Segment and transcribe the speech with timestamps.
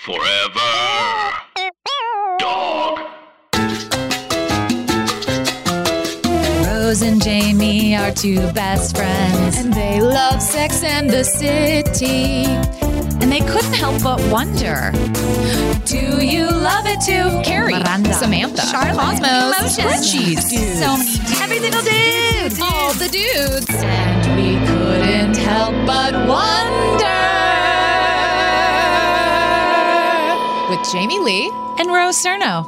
[0.00, 0.60] Forever.
[2.38, 3.00] Dog.
[6.64, 12.44] Rose and Jamie are two best friends, and they love sex and the city.
[13.20, 14.92] And they couldn't help but wonder
[15.84, 17.42] Do you love it too?
[17.42, 21.40] Carrie, Miranda, Samantha, Charlotte, Cosmos, Emotions, Spreadsheets, so many dudes.
[21.40, 22.62] Every single dude.
[22.62, 23.66] All the dudes.
[23.70, 27.07] And we couldn't help but wonder.
[30.78, 32.64] With Jamie Lee and Rose Surnow.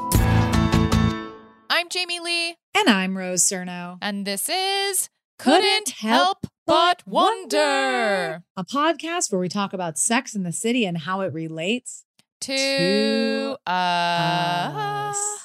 [1.71, 2.57] I'm Jamie Lee.
[2.77, 5.09] And I'm Rose Surnow, And this is
[5.39, 8.43] Couldn't Help But Wonder.
[8.57, 12.05] a podcast where we talk about sex in the city and how it relates.
[12.43, 14.75] To To us.
[14.75, 15.39] us.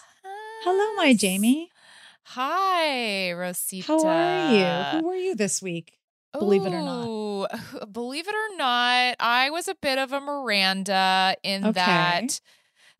[0.64, 1.70] Hello, my Jamie.
[2.24, 3.88] Hi, Rosita.
[3.88, 4.54] How are
[4.96, 5.00] you?
[5.02, 5.94] Who were you this week?
[6.40, 7.50] Believe it or not.
[7.94, 11.72] Believe it or not, I was a bit of a Miranda in Okay.
[11.74, 12.40] that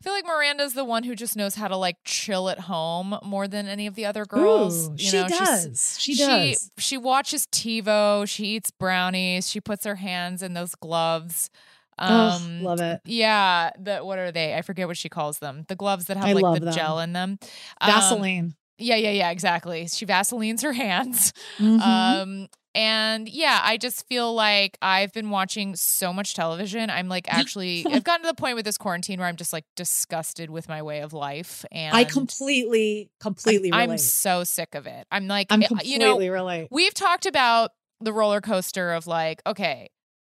[0.00, 3.18] I feel like Miranda's the one who just knows how to like chill at home
[3.24, 4.88] more than any of the other girls.
[4.88, 5.96] Ooh, you she know, she's- does.
[5.98, 6.70] She does.
[6.78, 8.28] She, she watches TiVo.
[8.28, 9.48] She eats brownies.
[9.50, 11.50] She puts her hands in those gloves.
[11.98, 12.04] Oh,
[12.44, 13.00] Um, love it.
[13.06, 14.54] Yeah, the what are they?
[14.54, 15.64] I forget what she calls them.
[15.68, 16.74] The gloves that have I like the them.
[16.74, 17.38] gel in them.
[17.80, 18.54] Um, Vaseline.
[18.76, 19.88] yeah, yeah, yeah, exactly.
[19.88, 21.32] She Vaselines her hands.
[21.58, 21.80] Mhm.
[21.80, 26.90] Um, and yeah, I just feel like I've been watching so much television.
[26.90, 29.64] I'm like actually, I've gotten to the point with this quarantine where I'm just like
[29.76, 31.64] disgusted with my way of life.
[31.72, 35.06] And I completely, completely I'm, I'm so sick of it.
[35.10, 36.68] I'm like, I'm eh, completely you know, relate.
[36.70, 37.70] we've talked about
[38.02, 39.88] the roller coaster of like, okay,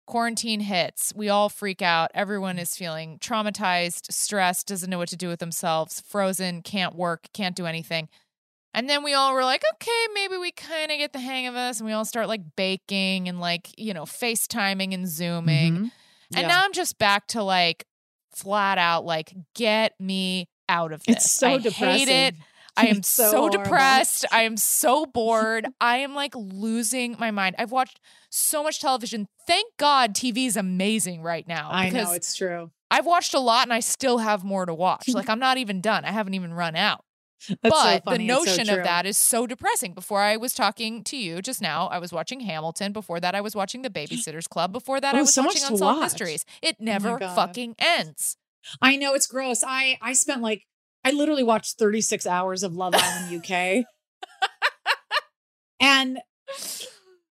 [0.07, 2.11] quarantine hits, we all freak out.
[2.13, 7.29] Everyone is feeling traumatized, stressed, doesn't know what to do with themselves, frozen, can't work,
[7.33, 8.11] can't do anything.
[8.75, 11.55] And then we all were like, okay, maybe we kind of get the hang of
[11.55, 11.79] this.
[11.79, 15.75] And we all start like baking and like, you know, FaceTiming and Zooming.
[15.77, 15.91] Mhm.
[16.37, 17.87] And now I'm just back to like
[18.35, 21.17] flat out, like, get me out of this.
[21.17, 22.09] it's so I depressing.
[22.09, 22.35] hate it.
[22.77, 24.25] I am It's so, depressed.
[24.33, 25.69] I am so bored.
[25.81, 27.55] I am like losing my mind.
[27.59, 29.29] I've watched so much television.
[29.47, 31.69] Thank God TV is amazing right now.
[31.71, 32.73] I know it's true.
[32.91, 35.09] I've watched a lot and I still have more to watch.
[35.09, 36.05] Like I'm not even done.
[36.05, 37.04] I haven't even run out.
[37.63, 38.77] But so the so notion true.
[38.79, 39.93] of that is so depressing.
[39.93, 42.93] Before I was talking to you just now, I was watching Hamilton.
[42.93, 44.73] Before that, I was watching The Babysitters Club.
[44.73, 46.05] Before that, I Oh, was so watching Unsolved watch.
[46.13, 46.45] Mysteries.
[46.63, 47.35] It oh never God.
[47.35, 48.37] fucking ends.
[48.81, 49.63] I know it's gross.
[49.67, 50.63] I I spent like
[51.05, 53.85] I literally watched 36 hours of Love Island UK.
[55.81, 56.19] and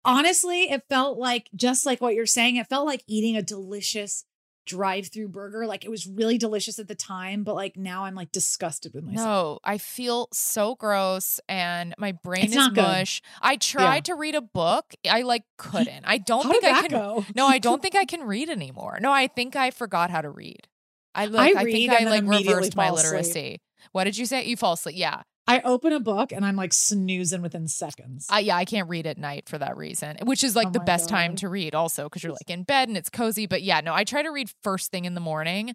[0.05, 4.25] honestly, it felt like just like what you're saying, it felt like eating a delicious
[4.67, 5.67] drive-through burger.
[5.67, 9.05] Like it was really delicious at the time, but like now I'm like disgusted with
[9.05, 9.27] myself.
[9.27, 12.83] No, I feel so gross and my brain It's is not good.
[12.83, 13.23] mush.
[13.41, 14.01] I tried Yeah.
[14.01, 14.95] to read a book.
[15.09, 16.05] I like couldn't.
[16.05, 17.25] I don't think I can go?
[17.35, 18.99] No, I don't think I can read anymore.
[19.01, 20.69] No, I think I forgot how to read.
[21.15, 23.13] I like I, read think I like reversed my fall asleep.
[23.13, 23.61] literacy.
[23.93, 24.45] What did you say?
[24.47, 24.97] You fall asleep.
[24.97, 25.23] Yeah.
[25.47, 28.27] I open a book and I'm like snoozing within seconds.
[28.31, 30.81] I yeah, I can't read at night for that reason, which is like Oh the
[30.81, 33.47] best time to read also because you're like in bed and it's cozy.
[33.47, 35.75] But yeah, no, I try to read first thing in the morning.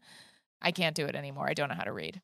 [0.62, 1.50] I can't do it anymore.
[1.50, 2.22] I don't know how to read.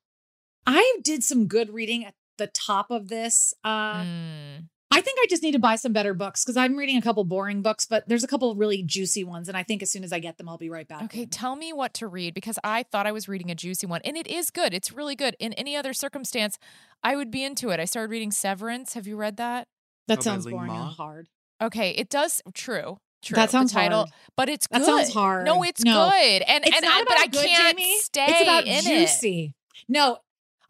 [0.66, 3.54] I did some good reading at the top of this.
[3.64, 4.70] Uh Mm.
[4.94, 7.24] I think I just need to buy some better books because I'm reading a couple
[7.24, 9.48] boring books, but there's a couple really juicy ones.
[9.48, 11.04] And I think as soon as I get them, I'll be right back.
[11.04, 11.30] Okay, in.
[11.30, 14.16] tell me what to read because I thought I was reading a juicy one, and
[14.18, 14.74] it is good.
[14.74, 15.36] It's really good.
[15.40, 16.60] In any other circumstance,
[17.04, 17.80] I would be into it.
[17.80, 18.94] I started reading Severance.
[18.94, 19.68] Have you read that?
[20.08, 20.88] that Oh, sounds boring Ma?
[20.88, 21.28] and hard.
[21.62, 22.42] Okay, it does.
[22.54, 22.98] True.
[23.24, 23.36] True.
[23.38, 24.10] That sounds the title, hard.
[24.36, 25.46] but it's That sounds hard.
[25.46, 26.10] No, it's No.
[26.10, 28.00] good, and It's and not I, but about I can't Jamie.
[28.00, 28.84] stay It's about in it.
[28.84, 29.54] juicy.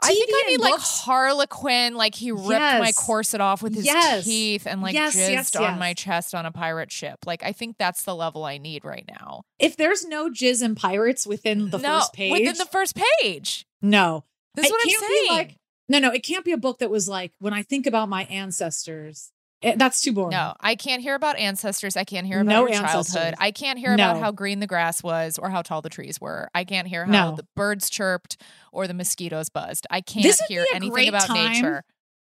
[0.02, 2.50] I think I need like books- Harlequin, like he ripped
[2.80, 4.26] my corset off with his Yes.
[4.26, 7.20] teeth and like Yes, jizzed yes, on my chest on a pirate ship.
[7.26, 9.44] Like I think that's the level I need right now.
[9.60, 13.66] if there's no jizz and pirates within the no, first page, within the first page.
[13.82, 14.24] no,
[14.56, 15.28] This is It what I'm saying.
[15.38, 15.58] Like
[15.90, 18.24] No, no, it can't be a book that was like when I think about my
[18.26, 19.32] ancestors.
[19.64, 20.32] It, that's too boring.
[20.32, 21.96] No, I can't hear about ancestors.
[21.96, 23.34] I can't hear about No childhood.
[23.40, 26.50] I can't hear about how green the grass was or how tall the trees were.
[26.54, 27.36] I can't hear how No.
[27.38, 28.38] the birds chirped
[28.74, 29.88] or the mosquitoes buzzed.
[29.90, 31.84] I can't This hear anything about time nature.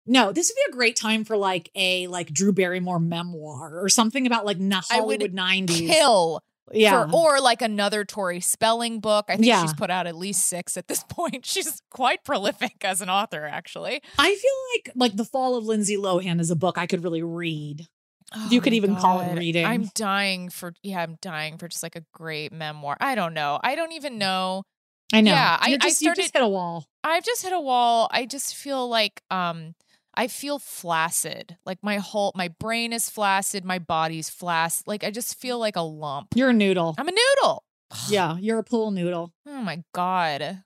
[0.06, 3.88] No, this would be a great time for like a like Drew Barrymore memoir or
[3.88, 5.90] something about like na- I would nineties.
[5.90, 6.40] Kill.
[6.72, 7.06] Yeah.
[7.08, 9.26] For, or like another Tori Spelling book.
[9.28, 9.62] I think Yeah.
[9.62, 11.46] she's put out at least six at this point.
[11.46, 14.02] She's quite prolific as an author, actually.
[14.18, 17.22] I feel like like the Fall of Lindsay Lohan is a book I could really
[17.22, 17.86] read.
[18.34, 19.64] Oh You could even call it reading.
[19.64, 22.96] I'm dying for yeah, I'm dying for just like a great memoir.
[23.00, 23.60] I don't know.
[23.62, 24.64] I don't even know.
[25.12, 25.30] I know.
[25.30, 26.84] Yeah, I- You're I just, you just started- hit a wall.
[27.04, 28.08] I've just hit a wall.
[28.10, 29.76] I just feel like um
[30.16, 31.56] I feel flaccid.
[31.66, 34.86] Like my whole my brain is flaccid, my body's flaccid.
[34.86, 36.28] Like I just feel like a lump.
[36.34, 36.94] You're a noodle.
[36.98, 37.64] I'm a noodle.
[38.08, 39.32] yeah, you're a pool noodle.
[39.46, 40.62] Oh my god.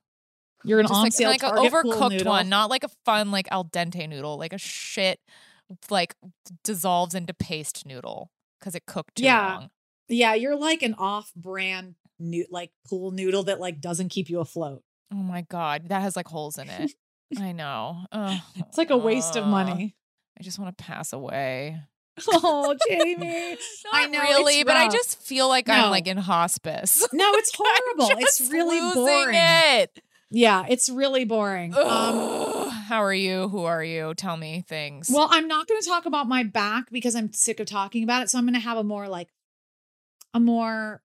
[0.63, 3.49] You're an Just on like, sale like an overcooked one, not like a fun like
[3.51, 5.19] al dente noodle, like a shit
[5.89, 6.15] like
[6.65, 9.55] dissolves into paste noodle because it cooked too Yeah.
[9.55, 9.71] long.
[10.09, 14.83] Yeah, you're like an off-brand new like pool noodle that like doesn't keep you afloat.
[15.13, 16.93] Oh my god, that has like holes in it.
[17.39, 18.05] I know.
[18.13, 18.41] Ugh.
[18.57, 19.95] It's like a waste of money.
[20.39, 21.81] I just want to pass away.
[22.29, 23.57] Oh, Jamie.
[23.93, 25.75] I know, really, but I just feel like No.
[25.75, 27.07] I'm like in hospice.
[27.15, 28.19] No, it's horrible.
[28.21, 29.35] It's really boring.
[29.39, 30.03] It.
[30.31, 31.75] Yeah, it's really boring.
[31.75, 33.49] Um, How are you?
[33.49, 34.13] Who are you?
[34.15, 35.09] Tell me things.
[35.11, 38.23] well, I'm not going to talk about my back because I'm sick of talking about
[38.23, 38.31] it.
[38.31, 39.29] So I'm going to have a more like,
[40.35, 41.01] a more,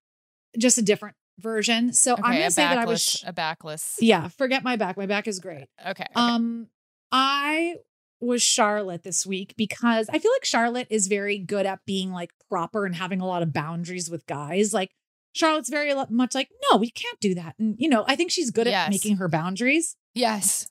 [0.58, 1.94] just a different version.
[1.94, 3.96] So okay, I'm gonna say that I was, a backless.
[4.00, 4.98] yeah, forget my back.
[4.98, 5.68] My back is great.
[5.82, 5.90] Okay.
[5.92, 6.06] okay.
[6.16, 6.68] Um,
[7.12, 7.76] I
[8.20, 12.32] was Charlotte this week because I feel like Charlotte is very good at being like
[12.50, 14.74] proper and having a lot of boundaries with guys.
[14.74, 14.92] Like
[15.34, 17.56] Charlotte's very much like, no, we can't do that.
[17.60, 18.88] And you know, I think she's good Yes.
[18.88, 19.96] at making her boundaries.
[20.14, 20.68] yes.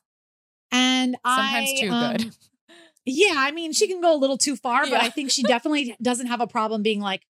[0.71, 2.35] And Sometimes I, too um, good.
[3.05, 5.95] Yeah, I mean, she can go a little too far, but I think she definitely
[6.01, 7.21] doesn't have a problem being like,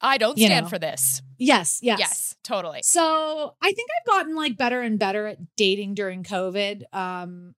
[0.00, 0.70] I don't you stand know.
[0.70, 1.22] for this.
[1.38, 1.98] yes, yes.
[1.98, 2.80] Yes, totally.
[2.82, 6.82] So I think I've gotten like better and better at dating during COVID.
[6.92, 7.54] Um,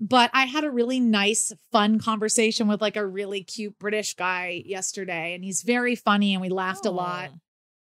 [0.00, 4.62] but I had a really nice, fun conversation with like a really cute British guy
[4.64, 7.30] yesterday, and he's very funny and we laughed a lot.
[7.32, 7.38] Oh.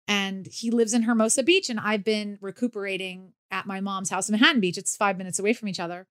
[0.08, 4.34] And he lives in Hermosa Beach, and I've been recuperating at my mom's house in
[4.34, 4.78] Manhattan Beach.
[4.78, 6.08] It's five minutes away from each other.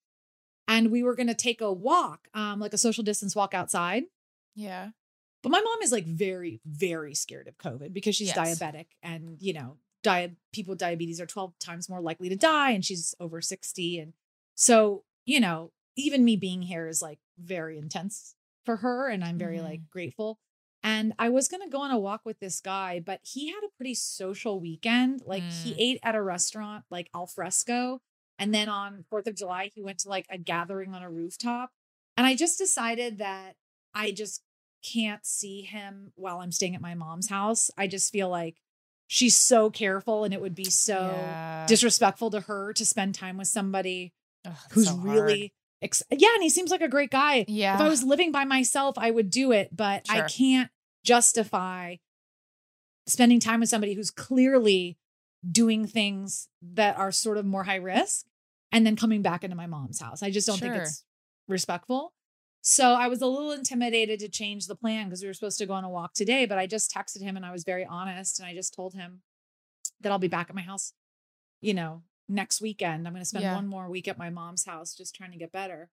[0.66, 4.04] And we were gonna take a walk, um, like a social distance walk outside.
[4.54, 4.90] Yeah.
[5.42, 8.58] But my mom is like very, very scared of COVID because she's Yes.
[8.58, 12.72] diabetic and, you know, di- people with diabetes are 12 times more likely to die
[12.72, 13.98] and she's over 60.
[13.98, 14.12] And
[14.54, 18.34] so, you know, even me being here is like very intense
[18.64, 19.08] for her.
[19.08, 20.38] And I'm very like grateful.
[20.82, 23.62] And I was going to go on a walk with this guy, but he had
[23.64, 25.22] a pretty social weekend.
[25.26, 25.76] Like he Mm.
[25.78, 28.00] ate at a restaurant like al fresco.
[28.38, 31.72] And then on 4th of July, he went to like a gathering on a rooftop.
[32.16, 33.56] And I just decided that
[33.94, 34.42] I just
[34.82, 37.70] can't see him while I'm staying at my mom's house.
[37.76, 38.56] I just feel like
[39.06, 41.66] she's so careful and it would be so Yeah.
[41.66, 44.12] disrespectful to her to spend time with somebody
[44.44, 47.44] Ugh, who's so really ex- yeah, and he seems like a great guy.
[47.48, 47.74] Yeah.
[47.74, 50.70] If I was living by myself, I would do it, but I can't
[51.04, 51.96] justify
[53.06, 54.96] spending time with somebody who's clearly
[55.50, 58.26] doing things that are sort of more high risk
[58.72, 60.22] and then coming back into my mom's house.
[60.22, 61.04] I just don't think it's
[61.48, 62.12] respectful.
[62.62, 65.66] So I was a little intimidated to change the plan because we were supposed to
[65.66, 68.38] go on a walk today, but I just texted him and I was very honest
[68.38, 69.22] and I just told him
[70.00, 70.92] that I'll be back at my house,
[71.60, 73.06] you know, next weekend.
[73.06, 73.54] I'm going to spend Yeah.
[73.54, 75.88] one more week at my mom's house just trying to get better.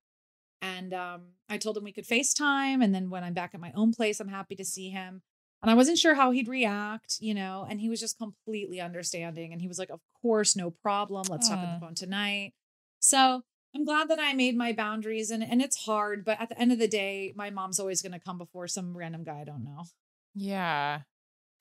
[0.61, 2.83] And um, I told him we could FaceTime.
[2.83, 5.21] And then when I'm back at my own place, I'm happy to see him.
[5.61, 9.53] And I wasn't sure how he'd react, you know, and he was just completely understanding.
[9.53, 11.25] And he was like, Of course, no problem.
[11.29, 12.53] Let's talk on the phone tonight.
[12.99, 13.41] So
[13.75, 16.71] I'm glad that I made my boundaries and, and it's hard, but at the end
[16.71, 19.63] of the day, my mom's always going to come before some random guy I don't
[19.63, 19.83] know.
[20.33, 21.01] Yeah.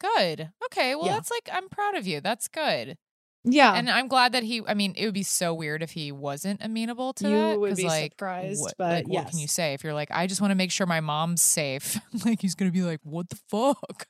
[0.01, 0.51] Good.
[0.67, 0.95] Okay.
[0.95, 1.15] Well, Yeah.
[1.15, 2.21] that's like, I'm proud of you.
[2.21, 2.97] That's good.
[3.45, 3.75] Yeah.
[3.75, 6.63] And I'm glad that he, I mean, it would be so weird if he wasn't
[6.65, 7.61] amenable to You that.
[7.61, 9.73] would be like, surprised, what, but like, what can you say?
[9.75, 12.71] If you're like, I just want to make sure my mom's safe, like, he's going
[12.71, 14.07] to be like, what the fuck?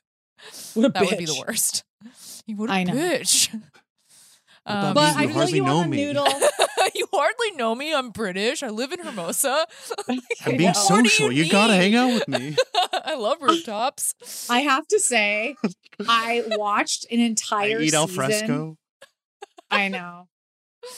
[0.75, 1.83] what that would be the worst.
[2.45, 2.93] You what a I know.
[2.93, 3.49] bitch.
[4.67, 5.97] Well, Um, But You I feel hardly you know are a me.
[6.05, 6.27] noodle.
[6.95, 7.93] you hardly know me.
[7.93, 8.63] I'm British.
[8.63, 9.65] I live in Hermosa.
[10.09, 10.73] I'm being know.
[10.73, 11.31] Social.
[11.31, 12.55] you You, gotta hang out with me.
[13.05, 14.49] I love rooftops.
[14.49, 15.55] I have to say,
[16.07, 18.15] I watched an entire I entire eat al season.
[18.15, 18.77] fresco.
[19.71, 20.27] I know.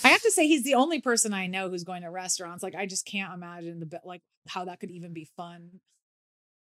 [0.03, 2.61] I have to say he's the only person I know who's going to restaurants.
[2.63, 5.79] Like I just can't imagine the bit like how that could even be fun.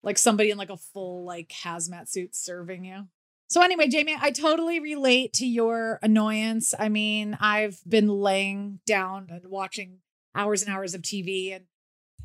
[0.02, 3.08] Like somebody in like a full like hazmat suit serving you.
[3.48, 6.74] So anyway, Jamie, I totally relate to your annoyance.
[6.78, 9.98] I mean, I've been laying down and watching
[10.34, 11.64] hours and hours of TV and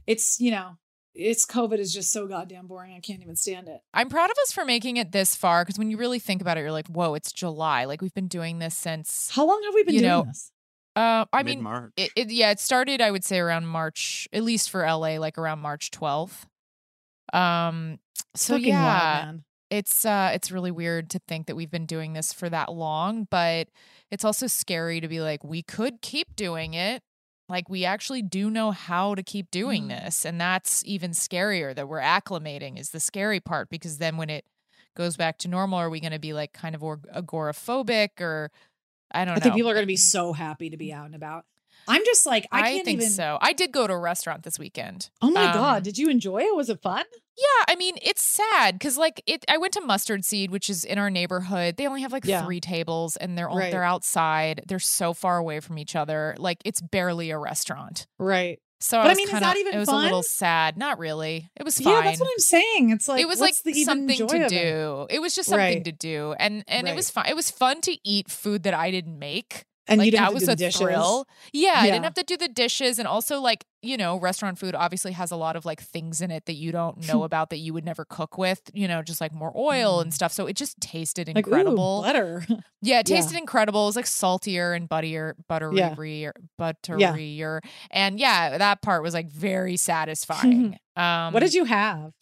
[0.05, 0.77] it's you know,
[1.15, 2.93] it's COVID is just so goddamn boring.
[2.93, 3.81] I can't even stand it.
[3.93, 6.57] I'm proud of us for making it this far because when you really think about
[6.57, 7.85] it, you're like, whoa, it's July.
[7.85, 9.31] Like we've been doing this since.
[9.31, 10.51] How long have we been doing know, this?
[10.95, 11.93] Uh, I mean, Mid-March.
[11.97, 13.01] it, it, yeah, it started.
[13.01, 16.45] I would say around March, at least for LA, like around March 12th.
[17.31, 17.99] Um.
[18.35, 19.43] So Fucking wild, yeah, man.
[19.73, 23.27] It's uh, it's really weird to think that we've been doing this for that long,
[23.31, 23.69] but
[24.11, 27.01] it's also scary to be like, we could keep doing it.
[27.49, 29.89] Like we actually do know how to keep doing Mm.
[29.89, 31.73] this, and that's even scarier.
[31.73, 34.45] That we're acclimating is the scary part because then when it
[34.95, 38.51] goes back to normal, are we going to be like kind of agoraphobic or
[39.11, 39.41] I don't I know.
[39.41, 41.45] think people are going to be so happy to be out and about.
[41.87, 43.11] I'm just like I I, can't think even.
[43.11, 43.37] so.
[43.41, 45.09] I did go to a restaurant this weekend.
[45.21, 46.55] Oh my Um, god, did you enjoy it?
[46.55, 47.05] Was it fun?
[47.37, 49.43] Yeah, I mean it's sad because like it.
[49.49, 51.77] I went to Mustard Seed, which is in our neighborhood.
[51.77, 52.43] They only have like Yeah.
[52.45, 53.71] three tables, and they're all, Right.
[53.71, 54.63] they're outside.
[54.67, 56.35] They're so far away from each other.
[56.37, 58.05] Like it's barely a restaurant.
[58.19, 58.59] Right.
[58.79, 60.77] So But I I mean, is kinda, that even It was a little sad.
[60.77, 61.49] Not really.
[61.55, 61.93] It was fine.
[61.93, 62.89] Yeah, that's what I'm saying.
[62.89, 65.07] It's like it was like something to do.
[65.09, 65.15] it?
[65.15, 65.19] It?
[65.21, 65.85] was just something Right.
[65.85, 67.25] to do, and and it was fun.
[67.27, 69.63] It was fun to eat food that I didn't make.
[69.87, 70.79] And like you didn't that have to was do a the dishes.
[70.81, 71.27] thrill.
[71.51, 74.75] Yeah, I didn't have to do the dishes, and also like you know, restaurant food
[74.75, 77.57] obviously has a lot of like things in it that you don't know about that
[77.57, 78.61] you would never cook with.
[78.73, 80.31] You know, just like more oil and stuff.
[80.31, 81.35] So it just tasted Mm.
[81.35, 81.99] Like incredible.
[81.99, 82.45] ooh, butter.
[82.81, 83.17] yeah, it Yeah.
[83.17, 83.83] tasted incredible.
[83.83, 87.59] It was like saltier and buttier, butterier, butterier,
[87.91, 90.77] and yeah, that part was like very satisfying.
[90.95, 92.13] um, what did you have?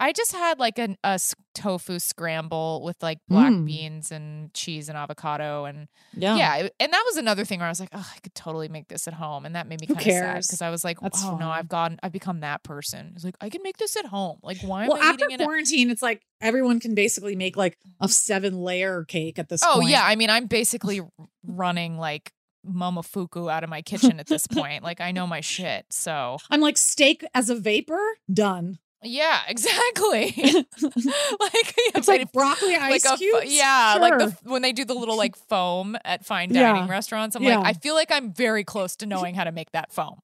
[0.00, 1.20] I just had like an, a
[1.54, 3.66] tofu scramble with like black Mm.
[3.66, 6.36] beans and cheese and avocado and Yeah.
[6.36, 8.88] yeah, and that was another thing where I was like, oh, I could totally make
[8.88, 11.22] this at home, and that made me kind of sad because I was like, That's
[11.24, 11.50] oh no.
[11.50, 13.12] I've gone, I've become that person.
[13.14, 14.38] It's like I can make this at home.
[14.42, 15.40] Like why am Well, I after eating it?
[15.42, 19.62] at- quarantine, it's like everyone can basically make like a seven layer cake at this
[19.62, 19.90] Oh point.
[19.90, 21.02] yeah, I mean, I'm basically
[21.46, 22.32] running like
[22.66, 24.82] momofuku out of my kitchen at this point.
[24.82, 25.86] Like I know my shit.
[25.90, 28.00] So I'm like steak as a vapor,
[28.32, 28.78] done.
[29.02, 30.34] Yeah, exactly.
[30.36, 33.54] like It's but like broccoli ice like a cubes.
[33.54, 36.72] yeah, like the when they do the little like foam at fine Yeah.
[36.72, 37.36] dining restaurants.
[37.36, 37.58] I'm Yeah.
[37.58, 40.20] like, I feel like I'm very close to knowing how to make that foam.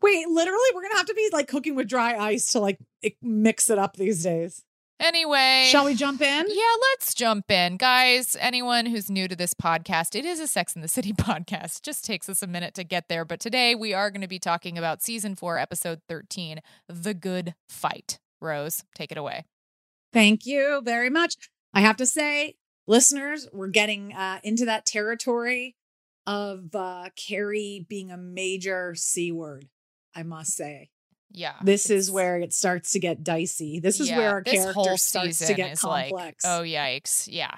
[0.00, 2.78] Wait, literally, we're gonna have to be like cooking with dry ice to like
[3.22, 4.62] mix it up these days.
[4.98, 6.46] Anyway, Shall we jump in?
[6.48, 7.76] Yeah, let's jump in.
[7.76, 11.82] Guys, anyone who's new to this podcast, it is a Sex in the City podcast.
[11.82, 13.24] Just takes us a minute to get there.
[13.24, 17.54] But today we are going to be talking about season four, episode 13, The Good
[17.68, 18.18] Fight.
[18.40, 19.44] Rose, take it away.
[20.12, 21.36] Thank you very much.
[21.74, 25.76] I have to say, listeners, we're getting uh, into that territory
[26.26, 29.68] of uh, Carrie being a major C word.
[30.14, 30.88] I must say,
[31.36, 31.52] Yeah.
[31.62, 33.78] this is where it starts to get dicey.
[33.78, 36.44] This is yeah, where our character starts to get complex.
[36.44, 37.28] Like, oh, yikes.
[37.30, 37.56] Yeah.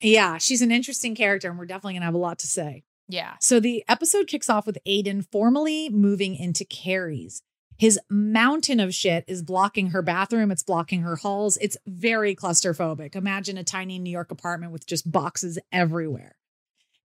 [0.00, 2.82] yeah, she's an interesting character, and we're definitely gonna have a lot to say.
[3.08, 3.34] Yeah.
[3.40, 7.42] So the episode kicks off with Aiden formally moving into Carrie's.
[7.78, 10.50] His mountain of shit is blocking her bathroom.
[10.50, 11.58] It's blocking her halls.
[11.60, 13.16] It's very claustrophobic.
[13.16, 16.36] Imagine a tiny New York apartment with just boxes everywhere.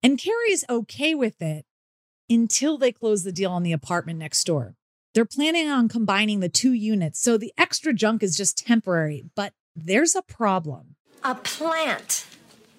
[0.04, 1.66] And Carrie's okay with it
[2.30, 4.76] until they close the deal on the apartment next door.
[5.18, 9.54] They're planning on combining the two units, so the extra junk is just temporary, but
[9.76, 10.96] there's a problem.
[11.24, 12.28] A plant.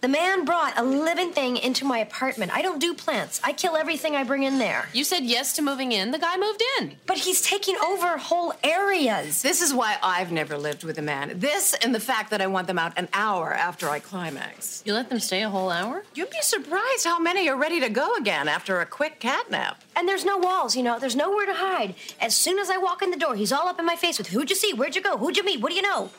[0.00, 2.54] The man brought a living thing into my apartment.
[2.54, 3.40] I don't do plants.
[3.42, 4.88] I kill everything I bring in there.
[4.92, 6.12] You said yes to moving in.
[6.12, 6.96] The guy moved in.
[7.04, 9.42] But he's taking over whole areas.
[9.42, 11.40] This is why I've never lived with a man.
[11.40, 14.84] This and the fact that I want them out an hour after I climax.
[14.86, 16.04] You let them stay a whole hour?
[16.14, 19.78] You'd be surprised how many are ready to go again after a quick catnap.
[19.96, 21.96] And there's no walls, you know, there's nowhere to hide.
[22.20, 24.28] As soon as I walk in the door, he's all up in my face with
[24.28, 24.72] who'd you see?
[24.72, 25.16] Where'd you go?
[25.16, 25.60] Who'd you meet?
[25.60, 26.10] What do you know?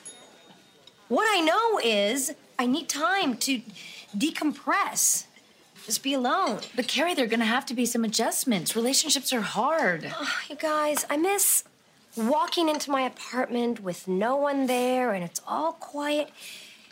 [1.07, 3.61] What I know is I need time to
[4.15, 5.23] decompress.
[5.85, 6.59] Just be alone.
[6.75, 8.75] But Carrie, there are gonna have to be some adjustments.
[8.75, 10.13] Relationships are hard.
[10.19, 11.63] Oh, you guys, I miss
[12.17, 16.31] walking into my apartment with no one there and it's all quiet.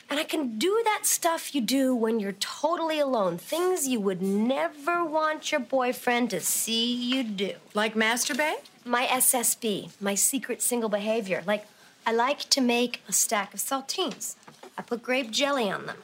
[0.09, 3.37] And I can do that stuff you do when you're totally alone.
[3.37, 7.51] Things you would never want your boyfriend to see you do.
[7.73, 8.61] Like masturbate?
[8.85, 11.43] My SSB, my secret single behavior.
[11.45, 11.65] Like,
[12.05, 14.37] I like to make a stack of saltines.
[14.77, 15.97] I put grape jelly on them.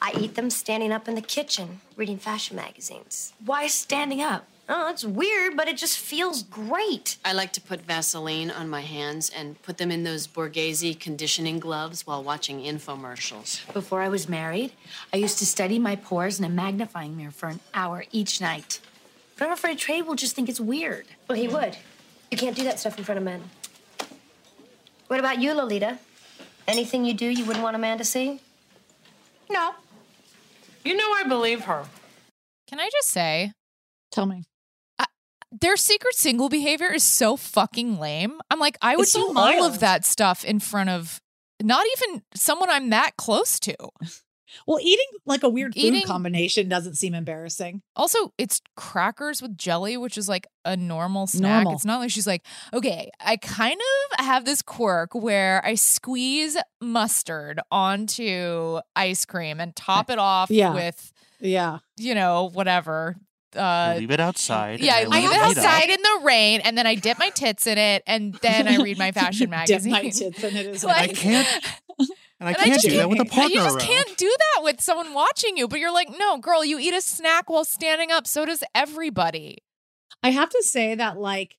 [0.00, 3.32] I eat them standing up in the kitchen, reading fashion magazines.
[3.44, 4.46] Why standing up?
[4.68, 7.16] Oh, it's weird, but it just feels great.
[7.24, 11.58] I like to put Vaseline on my hands and put them in those Borghese conditioning
[11.58, 13.70] gloves while watching infomercials.
[13.72, 14.72] Before I was married,
[15.12, 18.80] I used to study my pores in a magnifying mirror for an hour each night.
[19.36, 21.06] But I'm afraid Trey will just think it's weird.
[21.28, 21.76] Well, he would.
[22.30, 23.42] You can't do that stuff in front of men.
[25.08, 25.98] What about you, Lolita?
[26.68, 28.40] Anything you do you wouldn't want a man to see?
[29.50, 29.74] No.
[30.84, 31.84] You know I believe her.
[32.68, 33.52] Can I just say,
[34.10, 34.44] Tell me.
[35.50, 38.40] their secret single behavior is so fucking lame.
[38.50, 41.20] I'm like, I would It's so do all of that stuff in front of
[41.62, 43.76] not even someone I'm that close to.
[44.66, 47.82] Well, eating like a weird food Eating- combination doesn't seem embarrassing.
[47.96, 51.64] Also, it's crackers with jelly, which is like a normal snack.
[51.64, 51.74] Normal.
[51.74, 52.42] It's not like she's like,
[52.72, 53.80] okay, I kind
[54.18, 60.50] of have this quirk where I squeeze mustard onto ice cream and top it off
[60.50, 60.72] Yeah.
[60.74, 61.78] with, Yeah.
[61.96, 63.16] you know, whatever.
[63.54, 64.80] Uh, leave it outside.
[64.80, 65.48] yeah, I and leave it heat up.
[65.48, 68.76] outside in the rain, and then I dip my tits in it, and then I
[68.78, 69.92] read my fashion magazine.
[69.92, 70.28] Dip magazine.
[70.28, 71.64] my tits in it is Like- I can't.
[72.42, 73.86] And I And can't just do that with a can't- partner you just around.
[73.86, 75.68] can't do that with someone watching you.
[75.68, 78.26] But you're like, no, girl, you eat a snack while standing up.
[78.26, 79.58] So does everybody.
[80.24, 81.56] I have to say that like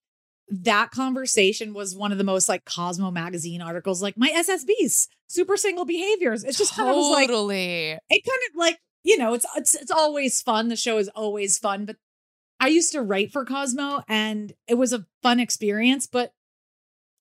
[0.49, 5.55] that conversation was one of the most like Cosmo magazine articles, like my SSBs, super
[5.55, 6.43] single behaviors.
[6.43, 7.91] It's just kind of like totally.
[7.91, 10.67] it kind of like you know it's it's it's always fun.
[10.67, 11.95] The show is always fun, but
[12.59, 16.33] I used to write for Cosmo and it was a fun experience, but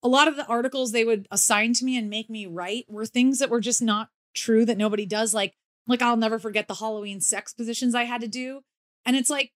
[0.02, 3.06] a lot of the articles they would assign to me and make me write were
[3.06, 5.32] things that were just not true that nobody does.
[5.34, 5.54] Like
[5.86, 8.60] like I'll never forget the Halloween sex positions I had to do.
[9.04, 9.52] And it's like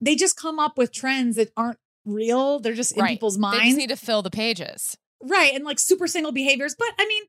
[0.00, 2.58] they just come up with trends that aren't real.
[2.58, 3.10] They're just in Right.
[3.10, 3.76] people's They just minds.
[3.76, 4.96] need to fill the pages.
[5.22, 5.54] right.
[5.54, 6.74] And like super single behaviors.
[6.78, 7.22] But I mean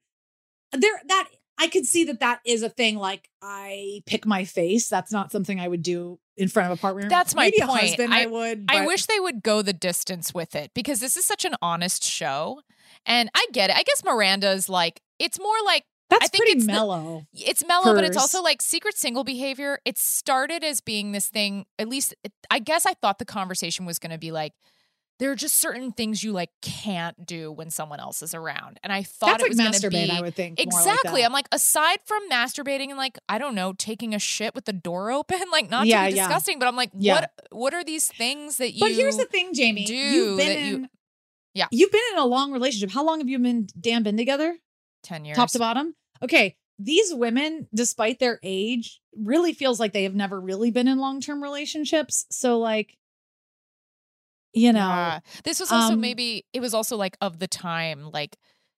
[0.71, 1.29] there that
[1.63, 5.31] I could see that that is a thing like I pick my face that's not
[5.31, 7.81] something I would do in front of a partner That's my Maybe a point.
[7.81, 11.25] husband I, would I wish they would go the distance with it because this is
[11.25, 12.61] such an honest show.
[13.05, 13.77] And I get it.
[13.77, 17.65] I guess Miranda's like, it's more like, that's I think pretty it's the- mellow it's
[17.65, 19.79] mellow, but it's also like secret single behavior.
[19.85, 23.85] It started as being this thing, at least it, I guess I thought the conversation
[23.85, 24.51] was going to be like,
[25.19, 28.79] there are just certain things you like can't do when someone else is around.
[28.83, 31.21] And I thought that's it like was masturbate be I would think like Exactly.
[31.21, 31.25] that.
[31.27, 34.73] I'm like, aside from masturbating and like, I don't know, taking a shit with the
[34.73, 36.27] door open, like not Yeah, to be yeah.
[36.27, 37.13] disgusting, but I'm like, Yeah.
[37.15, 39.85] what what are these things that you But here's the thing, Jamie.
[39.85, 40.87] do you've been that you-
[41.53, 41.67] Yeah.
[41.71, 42.91] You've been in a long relationship.
[42.91, 44.57] How long have you been Dan been together?
[45.03, 45.37] 10 years.
[45.37, 45.95] Top to bottom?
[46.23, 46.55] Okay.
[46.79, 51.41] These women, despite their age, really feels like they have never really been in long-term
[51.43, 52.25] relationships.
[52.31, 52.97] So like,
[54.53, 55.19] you know, Yeah.
[55.43, 58.37] This was also um, maybe it was also like of the time, like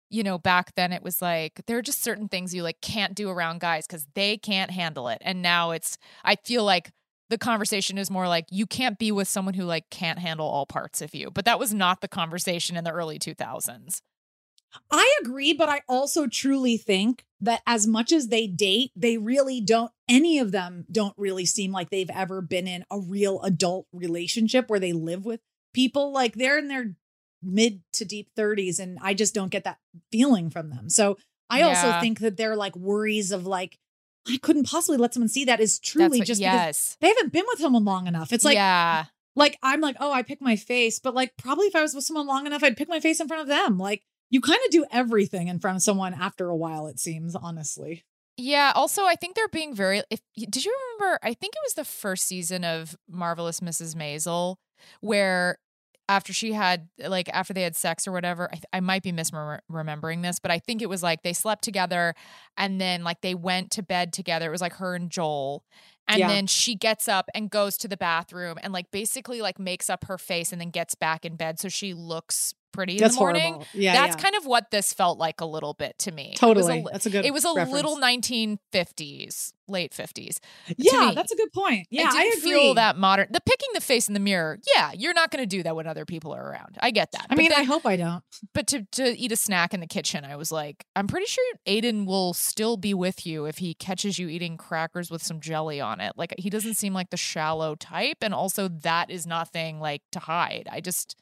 [0.10, 3.16] you know, back then it was like there are just certain things you like can't
[3.16, 5.18] do around guys because they can't handle it.
[5.22, 6.92] And now it's I feel like
[7.30, 10.66] the conversation is more like you can't be with someone who like can't handle all
[10.66, 11.32] parts of you.
[11.32, 14.02] But that was not the conversation in the early 2000s.
[14.92, 19.62] I agree, but I also truly think that as much as they date, they really
[19.62, 23.88] don't, any of them don't really seem like they've ever been in a real adult
[23.94, 25.40] relationship where they live with
[25.76, 26.12] people.
[26.12, 26.96] Like they're in their
[27.44, 29.78] mid to deep 30s, and I just don't get that
[30.12, 30.90] feeling from them.
[30.90, 31.18] So
[31.50, 33.78] I also think that they're like worries of like,
[34.28, 36.98] I couldn't possibly let someone see that is truly what- just yes.
[37.00, 38.34] they haven't been with someone long enough.
[38.34, 39.06] It's like, yeah.
[39.36, 42.06] like I'm like, oh, I pick my face, but like probably if I was with
[42.06, 43.78] someone long enough, I'd pick my face in front of them.
[43.78, 47.36] Like you kind of do everything in front of someone after a while, it seems,
[47.36, 48.04] honestly.
[48.38, 48.74] Yeah.
[48.76, 50.02] Also, I think they're being very.
[50.10, 51.20] If did you remember?
[51.24, 53.96] I think it was the first season of Marvelous Mrs.
[53.96, 54.56] Maisel,
[55.00, 55.58] where
[56.08, 60.22] after she had like after they had sex or whatever, I, I might be misremembering
[60.22, 62.14] this, but I think it was like they slept together,
[62.58, 64.48] and then like they went to bed together.
[64.48, 65.64] It was like her and Joel.
[66.08, 66.30] And Yeah.
[66.30, 70.06] then she gets up and goes to the bathroom and like basically like makes up
[70.06, 73.20] her face and then gets back in bed so she looks pretty in That's the
[73.20, 73.54] morning.
[73.54, 73.66] horrible.
[73.74, 74.22] Yeah, That's yeah.
[74.24, 76.36] kind of what this felt like a little bit to me.
[76.40, 76.86] It was a Totally.
[76.92, 77.74] That's a good It was a reference.
[77.74, 80.38] little 1950s, late 50s.
[80.78, 81.16] Yeah, me.
[81.16, 81.88] that's a good point.
[81.90, 82.52] Yeah, I I, didn't agree.
[82.52, 83.28] feel that modern.
[83.32, 84.60] The picking the face in the mirror.
[84.76, 86.78] Yeah, you're not going to do that when other people are around.
[86.80, 87.24] I get that.
[87.24, 88.24] I But mean, then- I hope I don't.
[88.54, 91.44] but to to eat a snack in the kitchen, I was like, I'm pretty sure
[91.68, 95.80] Aiden will still be with you if he catches you eating crackers with some jelly
[95.82, 96.14] on it.
[96.16, 100.20] Like he doesn't seem like the shallow type, and also that is nothing like to
[100.20, 100.68] hide.
[100.72, 101.16] I just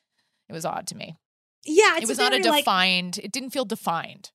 [0.49, 1.15] it was odd to me.
[1.65, 3.19] Yeah, it's it was not a very, like- defined.
[3.23, 4.31] it didn't feel defined.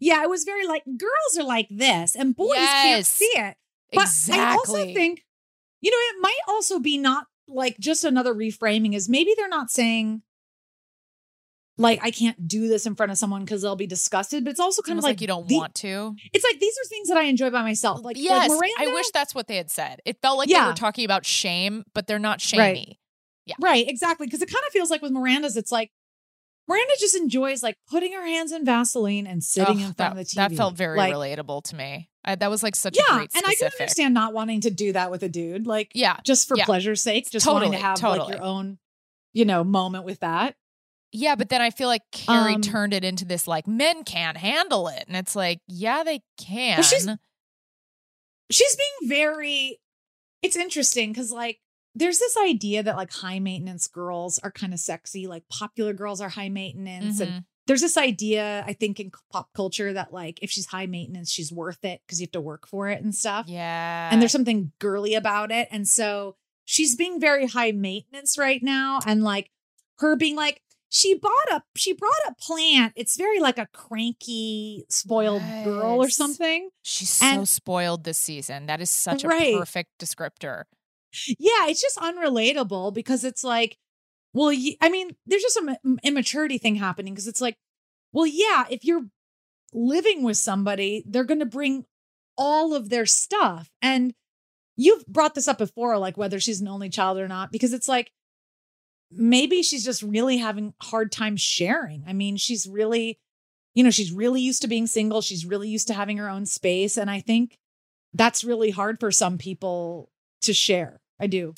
[0.00, 3.56] Yeah, it was very like girls are like this and boys can't see it.
[3.92, 5.24] But I also think,
[5.82, 9.70] you know, it might also be not like just another reframing is maybe they're not
[9.70, 10.22] saying
[11.76, 14.60] like I can't do this in front of someone because they'll be disgusted, but it's
[14.60, 16.14] also kind of like, like, you don't the- want to.
[16.32, 17.98] It's like these are things that I enjoy by myself.
[17.98, 20.00] Like, like Yes, Miranda, I wish that's what they had said.
[20.04, 20.68] It felt like they Yeah.
[20.68, 22.76] were talking about shame, but they're not Right.
[22.76, 23.00] shamey.
[23.46, 23.56] Yeah.
[23.60, 24.26] Right, exactly.
[24.26, 25.90] Because it kind of feels like with Miranda's, it's like
[26.66, 30.10] Miranda just enjoys like putting her hands in Vaseline and sitting Ugh, in front that,
[30.12, 30.34] of the TV.
[30.36, 32.08] that felt very Like, relatable to me.
[32.24, 34.70] I, that was like such Yeah, a great and I can understand not wanting to
[34.70, 35.66] do that with a dude.
[35.66, 36.64] Like, Yeah, just for yeah.
[36.64, 38.78] pleasure's sake, just wanting Totally, to have like your own,
[39.34, 40.54] you know, moment with that.
[41.12, 44.36] Yeah, but then I feel like Carrie Um, turned it into this like men can't
[44.38, 46.82] handle it, and it's like, yeah, they can.
[46.82, 47.06] she's-
[48.50, 49.80] She's being very.
[50.42, 51.58] It's interesting because like
[51.94, 56.20] there's this idea that like high maintenance girls are kind of sexy, like popular girls
[56.20, 57.20] are high maintenance.
[57.20, 57.44] And Mhm.
[57.66, 61.52] there's this idea, I think, in pop culture that like if she's high maintenance, she's
[61.52, 63.46] worth it because you have to work for it and stuff.
[63.48, 64.08] Yeah.
[64.12, 65.68] And there's something girly about it.
[65.70, 68.98] And so she's being very high maintenance right now.
[69.06, 69.50] And like
[69.98, 72.92] her being like, she bought a she brought a plant.
[72.96, 76.70] It's very like a cranky, spoiled girl or something.
[76.82, 78.66] She's so spoiled this season.
[78.66, 79.54] That is such a Right.
[79.56, 80.64] perfect descriptor.
[81.38, 83.76] Yeah, it's just unrelatable because it's like,
[84.32, 84.48] well,
[84.80, 87.56] I mean, there's just some immaturity thing happening because it's like,
[88.12, 89.06] well, yeah, if you're
[89.72, 91.84] living with somebody, they're going to bring
[92.36, 93.70] all of their stuff.
[93.80, 94.12] And
[94.76, 97.88] you've brought this up before, like whether she's an only child or not, because it's
[97.88, 98.10] like,
[99.12, 102.02] maybe she's just really having hard time sharing.
[102.06, 103.18] I mean, she's really,
[103.74, 105.20] you know, she's really used to being single.
[105.20, 106.96] She's really used to having her own space.
[106.96, 107.56] And I think
[108.12, 110.10] that's really hard for some people
[110.42, 111.00] to share.
[111.20, 111.54] I do.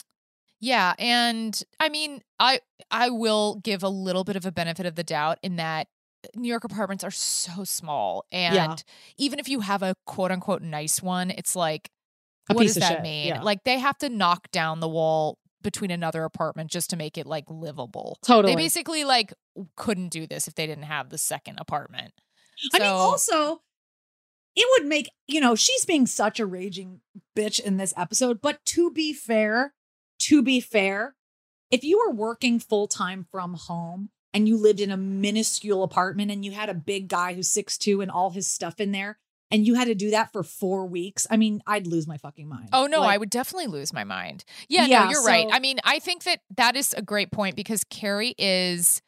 [0.61, 4.95] Yeah, and I mean, I I will give a little bit of a benefit of
[4.95, 5.87] the doubt in that
[6.25, 8.77] uh, New York apartments are so small, and Yeah.
[9.19, 11.90] even if you have a quote unquote nice one, it's like,
[12.49, 13.29] A what does that shit, mean?
[13.29, 13.42] yeah.
[13.42, 17.27] Like they have to knock down the wall between another apartment just to make it
[17.27, 18.16] like livable.
[18.25, 18.55] Totally.
[18.55, 19.35] they basically like
[19.77, 22.12] couldn't do this if they didn't have the second apartment.
[22.73, 23.61] I mean, also,
[24.57, 27.01] it would make, you know, she's being such a raging
[27.37, 28.40] bitch in this episode.
[28.40, 29.75] But to be fair,
[30.21, 31.14] to be fair,
[31.71, 36.31] if you were working full time from home and you lived in a minuscule apartment
[36.31, 39.19] and you had a big guy who's 6'2 and all his stuff in there,
[39.51, 42.49] and you had to do that for four weeks, I mean, I'd lose my fucking
[42.49, 42.71] mind.
[42.73, 44.45] Oh no, Like, I would definitely lose my mind.
[44.69, 45.47] Yeah, Yeah, no, you're right.
[45.53, 49.03] I mean, I think that that is a great point because Carrie is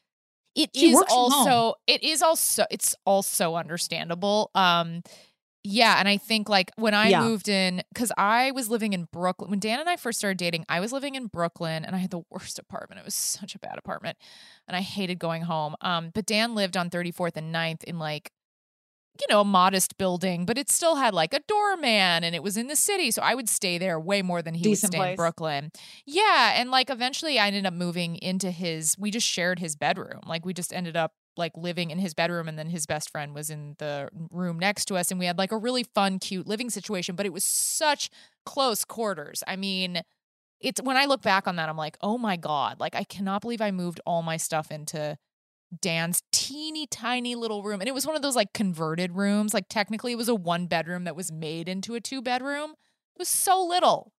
[0.55, 1.49] it is works from home.
[1.49, 4.51] also it is also it's also understandable.
[4.55, 5.03] Um
[5.71, 7.21] yeah, and I think like when I Yeah.
[7.23, 10.65] moved in cuz I was living in Brooklyn when Dan and I first started dating,
[10.69, 13.01] I was living in Brooklyn and I had the worst apartment.
[13.01, 14.17] It was such a bad apartment
[14.67, 15.77] and I hated going home.
[15.81, 18.33] Um but Dan lived on 34th and 9th in like
[19.21, 22.57] you know, a modest building, but it still had like a doorman and it was
[22.57, 23.11] in the city.
[23.11, 25.17] So I would stay there way more than he Decent would stay in.
[25.17, 25.73] Brooklyn.
[26.07, 26.53] Yeah.
[26.55, 30.21] And like eventually I ended up moving into his, we just shared his bedroom.
[30.25, 33.35] Like we just ended up like living in his bedroom and then his best friend
[33.35, 35.11] was in the room next to us.
[35.11, 38.11] And we had like a really fun, cute living situation, but it was such
[38.45, 39.43] close quarters.
[39.47, 40.03] I mean,
[40.61, 43.43] it's when I look back on that, I'm like, oh my God, like I cannot
[43.43, 45.17] believe I moved all my stuff into
[45.81, 47.81] Dan's teeny tiny little room.
[47.81, 49.55] And it was one of those like converted rooms.
[49.55, 52.71] Like technically it was a one bedroom that was made into a two bedroom.
[52.71, 54.13] It was so little.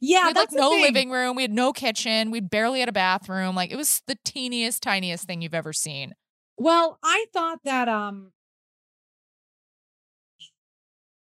[0.00, 0.82] yeah, we had like no thing.
[0.82, 1.36] living room.
[1.36, 2.30] We had no kitchen.
[2.30, 3.56] We barely had a bathroom.
[3.56, 6.14] Like it was the teeniest, tiniest thing you've ever seen.
[6.56, 8.32] Well, I thought that um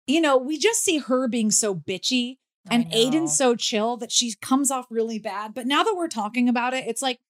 [0.06, 2.36] you know, we just see her being so bitchy
[2.70, 2.96] and know.
[2.96, 5.54] Aiden's so chill that she comes off really bad.
[5.54, 7.20] But now that we're talking about it, it's like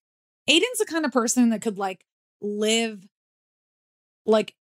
[0.49, 2.05] Aiden's the kind of person that could like
[2.41, 3.07] live
[4.25, 4.55] like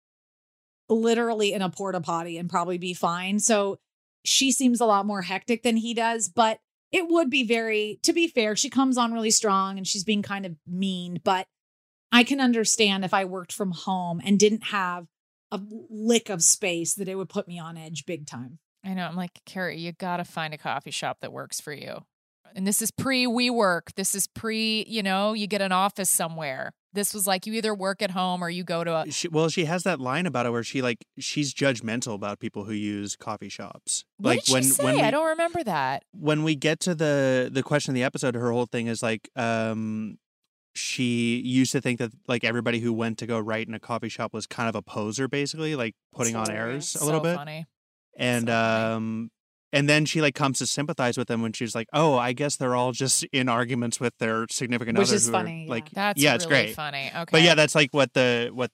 [0.89, 3.39] literally in a porta potty and probably be fine.
[3.39, 3.79] So
[4.23, 6.59] she seems a lot more hectic than he does, but
[6.91, 10.21] it would be very to be fair, she comes on really strong and she's being
[10.21, 11.47] kind of mean, but
[12.13, 15.07] I can understand if I worked from home and didn't have
[15.51, 18.59] a lick of space that it would put me on edge big time.
[18.85, 19.05] I know.
[19.05, 22.05] I'm like, Carrie, you got to find a coffee shop that works for you.
[22.55, 23.95] And this is pre WeWork.
[23.95, 26.73] This is pre, you know, you get an office somewhere.
[26.93, 29.11] This was like you either work at home or you go to a.
[29.11, 32.65] She, well, she has that line about it where she like she's judgmental about people
[32.65, 34.05] who use coffee shops.
[34.17, 34.83] What like did she when say?
[34.83, 36.03] when we, I don't remember that.
[36.11, 39.29] when we get to the the question of the episode, her whole thing is like
[39.35, 40.19] um
[40.75, 44.09] she used to think that like everybody who went to go write in a coffee
[44.09, 47.35] shop was kind of a poser, basically, like putting on airs a little bit.
[47.35, 47.65] Funny.
[48.17, 48.93] And So funny.
[48.95, 49.31] um
[49.71, 52.55] and then she like comes to sympathize with them when she's like, "Oh, I guess
[52.55, 55.69] they're all just in arguments with their significant Which other." is are, funny, yeah.
[55.71, 56.75] Like, That's yeah, it's really great.
[56.75, 57.09] funny.
[57.11, 57.25] Okay.
[57.31, 58.69] But yeah, that's like what the what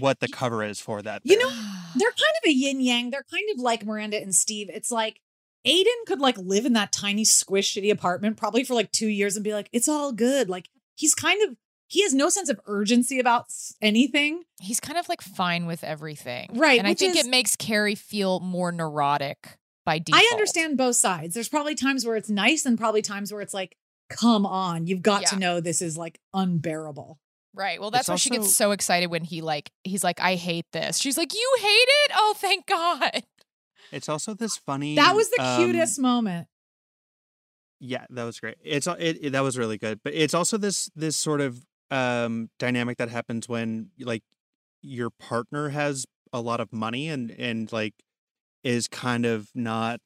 [0.00, 1.22] what the cover is for that.
[1.24, 1.48] You know,
[1.96, 3.10] they're kind of a yin yang.
[3.10, 4.68] They're kind of like Miranda and Steve.
[4.72, 5.20] It's like
[5.66, 9.36] Aiden could like live in that tiny squish shitty apartment probably for like two years
[9.36, 10.48] and be like, it's all good.
[10.48, 10.68] Like
[10.98, 11.56] he's kind of
[11.86, 13.46] he has no sense of urgency about
[13.80, 14.42] anything.
[14.60, 16.50] he's kind of like fine with everything.
[16.52, 19.56] Right, And I think is- it makes Carrie feel more neurotic
[19.86, 20.22] by default.
[20.22, 21.32] I understand both sides.
[21.32, 23.74] There's probably times where it's nice and probably times where it's like,
[24.10, 27.18] come on, you've got to know this is like unbearable.
[27.54, 27.80] Right.
[27.80, 30.66] Well, that's It's why she gets so excited when he like he's like, I hate
[30.72, 30.98] this.
[30.98, 31.66] She's like, You hate
[32.04, 32.12] it?
[32.14, 33.22] Oh, thank God.
[33.90, 34.96] It's also this funny.
[34.96, 36.48] That was the um, cutest moment.
[37.80, 38.56] Yeah, that was great.
[38.62, 40.00] It's it, it that was really good.
[40.02, 44.22] But it's also this this sort of um dynamic that happens when like
[44.82, 47.94] your partner has a lot of money and and like
[48.64, 50.00] is kind of not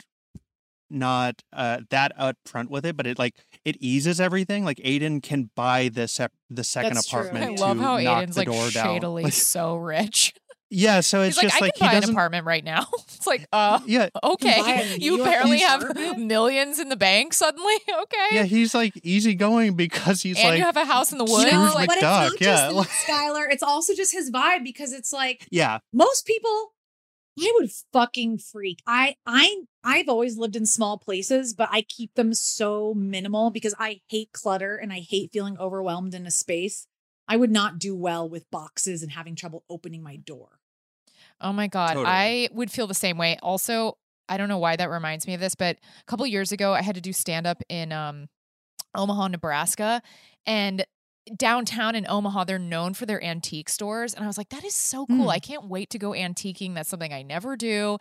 [0.93, 4.65] not uh, that upfront with it, but it like it eases everything.
[4.65, 7.21] Like Aiden can buy the sep- the second That's true.
[7.21, 7.53] apartment.
[7.53, 10.35] I to love how Aiden's like shadily so rich.
[10.73, 12.87] Yeah, so it's He's like, just I like can buy an apartment right now.
[13.15, 14.95] It's like, uh, Yeah, okay.
[14.95, 16.27] a You New apparently have apartment?
[16.27, 17.75] millions in the bank suddenly.
[18.03, 18.29] Okay.
[18.33, 21.43] yeah, he's like easygoing because he's and like you have a house in the woods.
[21.49, 23.47] Scrooge No, but it's not yeah, just like- Skylar.
[23.51, 26.73] It's also just his vibe because it's like yeah, most people
[27.39, 28.81] I would fucking freak.
[28.87, 33.75] I I I've always lived in small places, but I keep them so minimal because
[33.79, 36.87] I hate clutter and I hate feeling overwhelmed in a space.
[37.29, 40.59] I would not do well with boxes and having trouble opening my door.
[41.43, 42.07] Oh my god, Totally.
[42.07, 43.37] I would feel the same way.
[43.43, 46.73] Also, I don't know why that reminds me of this, but a couple years ago,
[46.73, 48.29] I had to do stand up in um,
[48.95, 50.01] Omaha, Nebraska,
[50.47, 50.85] and
[51.37, 54.75] downtown in Omaha, they're known for their antique stores, and I was like, that is
[54.75, 55.25] so cool.
[55.25, 55.29] Hmm.
[55.29, 56.75] I can't wait to go antiquing.
[56.75, 57.99] That's something I never do.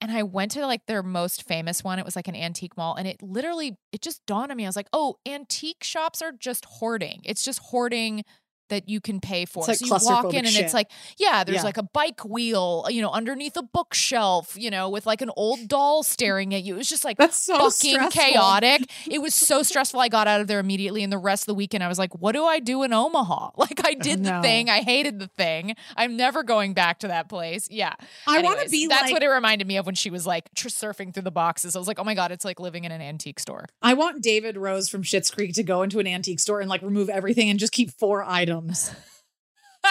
[0.00, 1.98] And I went to like their most famous one.
[1.98, 2.94] It was like an antique mall.
[2.94, 4.64] And it literally, it just dawned on me.
[4.64, 7.20] I was like, oh, antique shops are just hoarding.
[7.24, 8.24] It's just hoarding
[8.68, 9.64] that you can pay for.
[9.66, 10.64] like so you walk in and shit.
[10.64, 11.62] it's like, yeah, there's Yeah.
[11.62, 15.68] like a bike wheel, you know, underneath a bookshelf, you know, with like an old
[15.68, 16.74] doll staring at you.
[16.74, 18.10] It was just like That's so fucking stressful.
[18.22, 18.90] chaotic.
[19.10, 20.00] It was so stressful.
[20.00, 21.02] I got out of there immediately.
[21.02, 23.50] And the rest of the weekend, I was like, what do I do in Omaha?
[23.58, 24.42] Like, I did the No.
[24.42, 24.68] thing.
[24.70, 25.74] I hated the thing.
[25.96, 27.68] I'm never going back to that place.
[27.70, 27.94] Yeah.
[28.26, 30.52] I want to be That's like what it reminded me of when she was like
[30.54, 31.74] tr- surfing through the boxes.
[31.74, 33.66] I was like, oh my God, it's like living in an antique store.
[33.82, 36.82] I want David Rose from Schitt's Creek to go into an antique store and like
[36.82, 38.57] remove everything and just keep four items.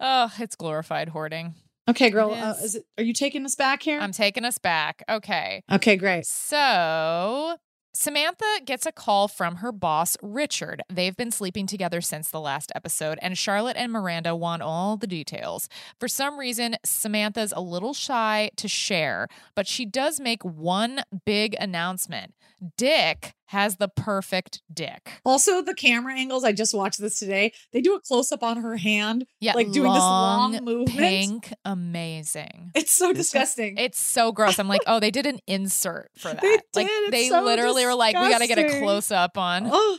[0.00, 1.54] oh, it's glorified hoarding.
[1.88, 3.98] Okay, girl, uh, is it, are you taking us back here?
[3.98, 5.02] I'm taking us back.
[5.08, 5.62] Okay.
[5.72, 6.26] okay, great.
[6.26, 7.56] So
[7.94, 10.82] Samantha gets a call from her boss, Richard.
[10.88, 15.06] They've been sleeping together since the last episode, and Charlotte and Miranda want all the
[15.06, 15.68] details.
[15.98, 21.56] For some reason, Samantha's a little shy to share, but she does make one big
[21.58, 22.34] announcement
[22.76, 25.20] Dick has the perfect dick.
[25.24, 26.44] Also, the camera angles.
[26.44, 27.52] I just watched this today.
[27.72, 30.88] They do a close up on her hand, Yeah, like doing this long movement.
[30.90, 32.72] pink, amazing.
[32.74, 33.76] It's so This- disgusting.
[33.78, 34.58] It's so gross.
[34.58, 36.40] I'm like, oh, they did an insert for that.
[36.42, 36.88] They like.
[36.90, 39.98] It's they so literally were like, we got to get a close up on oh,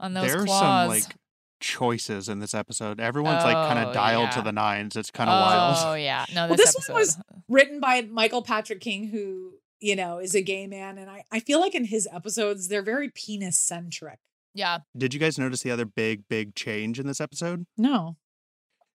[0.00, 0.60] on those there are claws.
[0.82, 1.16] some like
[1.60, 3.00] choices in this episode.
[3.00, 4.96] Everyone's like kind Oh, of dialed to the nines.
[4.96, 5.76] It's kind of oh wild.
[5.86, 6.92] Oh yeah, no, Well, this, this episode.
[6.92, 11.10] one was- written by Michael Patrick King, who you know is a gay man, and
[11.10, 14.18] I I feel like in his episodes they're very penis centric.
[14.54, 17.66] yeah, Did you guys notice the other big, big change in this episode?
[17.76, 18.16] No,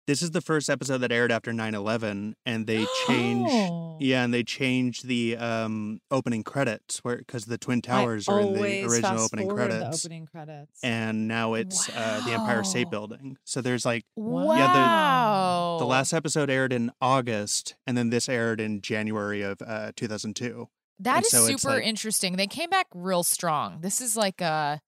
[0.06, 3.96] This is the first episode that aired after 9-11 and they changed Oh.
[3.98, 8.40] yeah, and they changed the um opening credits where because the Twin Towers I are
[8.40, 10.02] in the original opening credits.
[10.02, 10.84] The opening credits.
[10.84, 13.36] And now it's uh, the Empire State Building.
[13.44, 14.54] So there's like wow.
[14.56, 19.90] Yeah, the last episode aired in August, and then this aired in January of uh,
[19.96, 20.68] 2002.
[21.00, 22.36] that and is so super like- interesting.
[22.36, 23.80] They came back real strong.
[23.80, 24.80] This is like a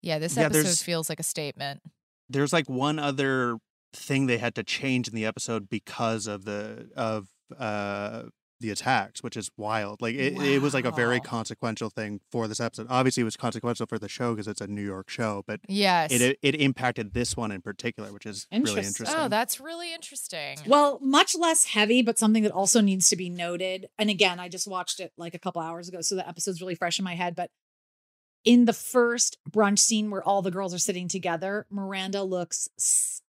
[0.00, 0.18] yeah.
[0.20, 1.80] This episode there's- feels like a statement.
[2.28, 3.58] There's like one other
[3.94, 7.28] thing they had to change in the episode because of the of
[7.58, 8.24] uh
[8.60, 10.00] the attacks, which is wild.
[10.00, 12.86] Like it, it was like a very consequential thing for this episode.
[12.88, 16.12] Obviously, it was consequential for the show because it's a New York show, but Yes.
[16.12, 18.84] it it impacted this one in particular, which is really Interesting.
[18.86, 19.16] interesting.
[19.20, 20.56] oh, that's really interesting.
[20.66, 23.88] Well, much less heavy, but something that also needs to be noted.
[23.98, 26.76] And again, I just watched it like a couple hours ago, so the episode's really
[26.76, 27.34] fresh in my head.
[27.34, 27.50] But
[28.44, 32.68] in the first brunch scene where all the girls are sitting together, Miranda looks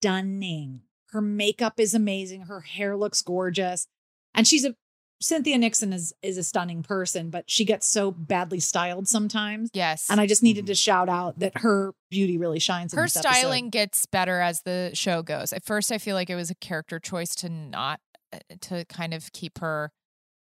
[0.01, 0.81] stunning.
[1.11, 2.41] Her makeup is amazing.
[2.41, 3.87] Her hair looks gorgeous.
[4.33, 4.75] And she's a
[5.21, 9.69] Cynthia Nixon is is a stunning person, but she gets so badly styled sometimes.
[9.73, 10.07] yes.
[10.09, 12.93] And I just needed to shout out that her beauty really shines.
[12.93, 13.29] in her this episode.
[13.37, 15.51] styling gets better as the show goes.
[15.51, 17.99] At first, I feel like it was a character choice to not
[18.31, 19.91] uh, to kind of keep her.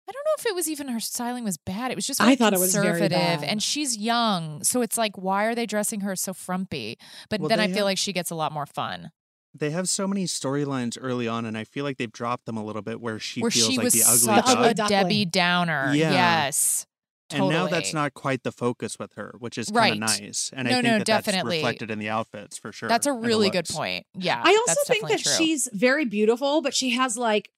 [0.10, 1.92] I don't know if it was even her styling was bad.
[1.92, 3.44] It was just I very thought it was very conservative, bad.
[3.44, 6.98] and she's young, so it's like, why are they dressing her so frumpy?
[7.30, 9.12] But Well, then I they feel have- like she gets a lot more fun.
[9.60, 12.64] They have so many storylines early on, and I feel like they've dropped them a
[12.64, 14.88] little bit where she where feels she like was the ugly such The duck.
[14.88, 14.90] a.
[14.90, 15.94] Debbie Downer.
[15.94, 16.12] Yeah.
[16.12, 16.86] Yes,
[17.32, 19.92] And now that's not quite the focus with her, which is Right.
[19.92, 20.52] kind of nice.
[20.56, 21.58] And No, I think no, that definitely.
[21.58, 22.90] that's reflected in the outfits for sure.
[22.90, 24.08] That's a really good point.
[24.16, 25.34] Yeah, I also think that true.
[25.38, 27.52] she's very beautiful, but she has like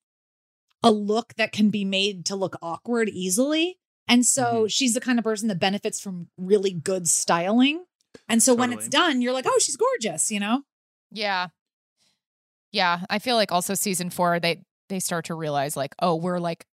[0.84, 3.78] a look that can be made to look awkward easily.
[4.08, 4.68] And so Mm-hmm.
[4.68, 7.86] she's the kind of person that benefits from really good styling.
[8.28, 10.64] And so when it's done, you're like, oh, she's gorgeous, you know?
[11.12, 11.48] Yeah.
[12.72, 13.02] Yeah.
[13.10, 16.66] I feel like also season four, they they start to realize like, oh, we're like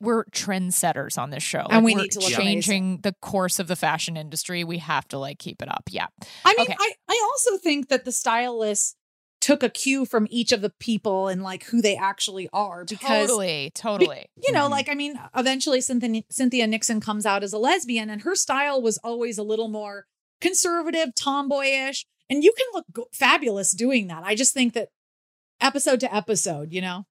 [0.00, 1.60] we're trendsetters on this show.
[1.70, 4.62] And Like, we we're need to look changing the course of the fashion industry.
[4.64, 5.84] We have to like keep it up.
[5.90, 6.06] Yeah.
[6.44, 6.76] I mean, Okay.
[6.78, 8.94] I, I also think that the stylists
[9.40, 13.28] took a cue from each of the people and like who they actually are because
[13.28, 14.26] Totally, totally.
[14.46, 14.70] you know, Mhm.
[14.70, 18.82] like I mean, eventually Cynthia, Cynthia Nixon comes out as a lesbian, and her style
[18.82, 20.06] was always a little more
[20.40, 24.22] conservative, tomboyish, and you can look go- fabulous doing that.
[24.24, 24.88] I just think that
[25.60, 27.06] episode to episode, you know.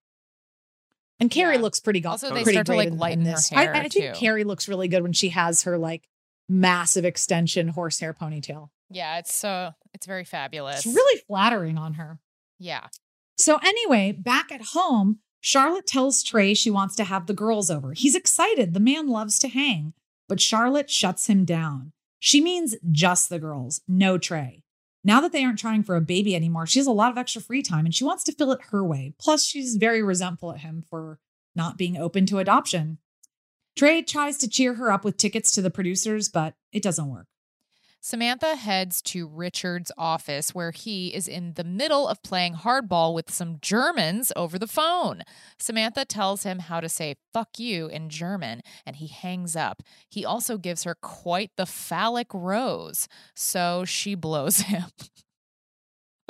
[1.20, 1.62] And Carrie Yeah.
[1.62, 3.50] looks pretty go- Also, they pretty start to, like, lighten her this.
[3.50, 4.16] hair, I, I think.
[4.16, 6.08] Carrie looks really good when she has her like
[6.50, 8.70] massive extension horsehair ponytail.
[8.90, 10.86] Yeah, it's so it's very fabulous.
[10.86, 12.20] It's really flattering on her.
[12.60, 12.88] yeah.
[13.38, 17.92] So, anyway, back at home, Charlotte tells Trey she wants to have the girls over.
[17.94, 18.74] He's excited.
[18.74, 19.94] The man loves to hang,
[20.30, 21.92] but Charlotte shuts him down.
[22.20, 24.64] She means just the girls, no Trey.
[25.06, 27.40] Now that they aren't trying for a baby anymore, she has a lot of extra
[27.40, 29.14] free time and she wants to fill it her way.
[29.20, 31.20] Plus, she's very resentful at him for
[31.56, 32.98] not being open to adoption.
[33.78, 37.28] Trey tries to cheer her up with tickets to the producers, but it doesn't work.
[38.06, 43.34] Samantha heads to Richard's office where he is in the middle of playing hardball with
[43.34, 45.24] some Germans over the phone.
[45.58, 49.82] Samantha tells him how to say fuck you in German and he hangs up.
[50.08, 54.86] He also gives her quite the phallic rose, so she blows him.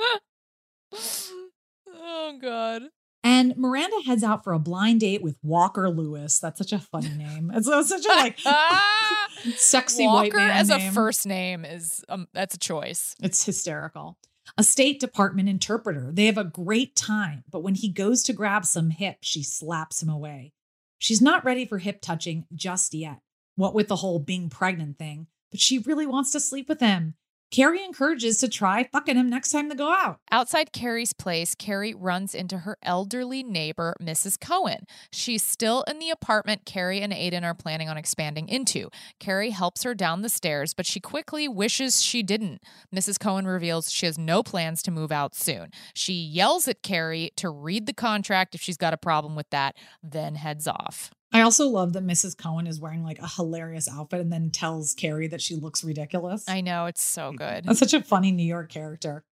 [1.94, 2.84] oh, God.
[3.26, 6.38] And Miranda heads out for a blind date with Walker Lewis.
[6.38, 7.50] That's such a funny name.
[7.52, 8.38] It's, it's such a like
[9.56, 13.16] sexy white Walker man as a first name is um, that's a choice.
[13.20, 14.16] It's hysterical.
[14.56, 16.12] A State Department interpreter.
[16.12, 20.00] They have a great time, but when he goes to grab some hip, she slaps
[20.00, 20.52] him away.
[20.98, 23.18] She's not ready for hip touching just yet.
[23.56, 27.14] What with the whole being pregnant thing, but she really wants to sleep with him.
[27.50, 30.18] Carrie encourages to try fucking him next time they go out.
[30.30, 34.38] Outside Carrie's place, Carrie runs into her elderly neighbor, Mrs.
[34.38, 34.86] Cohen.
[35.12, 38.88] She's still in the apartment Carrie and Aiden are planning on expanding into.
[39.20, 42.62] Carrie helps her down the stairs, but she quickly wishes she didn't.
[42.94, 43.18] Mrs.
[43.18, 45.70] Cohen reveals she has no plans to move out soon.
[45.94, 49.76] She yells at Carrie to read the contract if she's got a problem with that,
[50.02, 51.10] then heads off.
[51.32, 52.36] I also love that Mrs.
[52.36, 56.48] Cohen is wearing like a hilarious outfit and then tells Carrie that she looks ridiculous.
[56.48, 57.64] I know, it's so good.
[57.64, 59.24] That's such a funny New York character.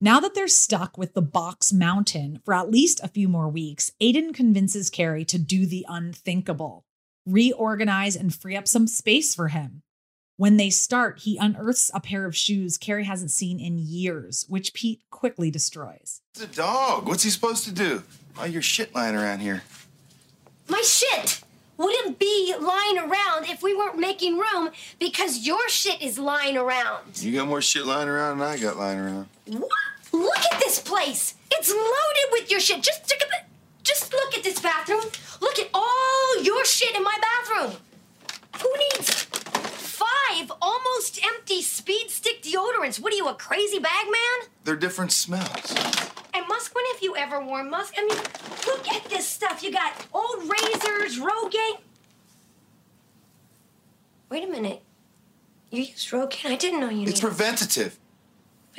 [0.00, 3.92] Now that they're stuck with the box mountain for at least a few more weeks,
[4.00, 6.86] Aiden convinces Carrie to do the unthinkable
[7.26, 9.82] reorganize and free up some space for him.
[10.36, 14.72] When they start, he unearths a pair of shoes Carrie hasn't seen in years, which
[14.72, 16.22] Pete quickly destroys.
[16.34, 17.06] It's a dog.
[17.06, 18.02] What's he supposed to do?
[18.38, 19.62] All your shit lying around here.
[20.70, 21.42] My shit
[21.76, 27.20] wouldn't be lying around if we weren't making room because your shit is lying around.
[27.20, 29.26] You got more shit lying around than I got lying around.
[29.46, 29.70] What?
[30.12, 31.34] Look at this place.
[31.50, 32.82] It's loaded with your shit.
[32.82, 33.44] Just take a bit.
[33.82, 35.02] Just look at this bathroom.
[35.40, 37.76] Look at all your shit in my bathroom.
[38.62, 43.00] Who needs five almost empty speed stick deodorants?
[43.00, 44.48] What are you, a crazy bag man?
[44.64, 45.74] They're different smells.
[46.32, 47.94] And Musk, when have you ever worn Musk?
[47.96, 48.16] I mean,
[48.66, 49.62] look at this stuff.
[49.62, 51.80] You got old razors, Rogaine.
[54.30, 54.82] Wait a minute.
[55.70, 56.50] You use Rogaine?
[56.50, 57.98] I didn't know you It's preventative.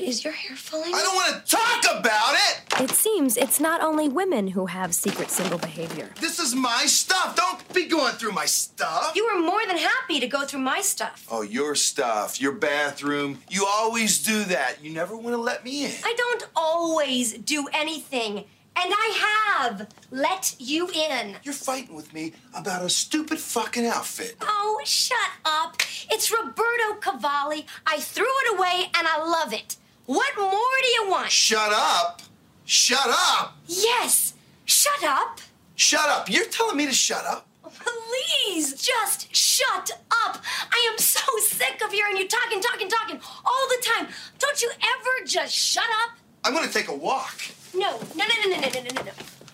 [0.01, 0.95] But is your hair falling?
[0.95, 2.89] I don't want to talk about it.
[2.89, 6.09] It seems it's not only women who have secret single behavior.
[6.19, 7.35] This is my stuff.
[7.35, 9.11] Don't be going through my stuff.
[9.15, 11.27] You were more than happy to go through my stuff.
[11.29, 13.43] Oh, your stuff, your bathroom.
[13.47, 14.83] You always do that.
[14.83, 15.91] You never want to let me in.
[16.03, 21.35] I don't always do anything, and I have let you in.
[21.43, 24.35] You're fighting with me about a stupid fucking outfit.
[24.41, 25.75] Oh, shut up.
[26.09, 27.67] It's Roberto Cavalli.
[27.85, 29.77] I threw it away and I love it.
[30.11, 31.31] What more do you want?
[31.31, 32.21] Shut up.
[32.65, 33.55] Shut up.
[33.65, 34.33] Yes,
[34.65, 35.39] shut up.
[35.77, 36.29] Shut up.
[36.29, 37.47] You're telling me to shut up?
[37.63, 40.43] Please, just shut up.
[40.69, 44.07] I am so sick of hearing you talking, talking, talking all the time.
[44.37, 46.17] Don't you ever just shut up?
[46.43, 47.39] I'm going to take a walk.
[47.73, 49.11] No, no, no, no, no, no, no, no, no.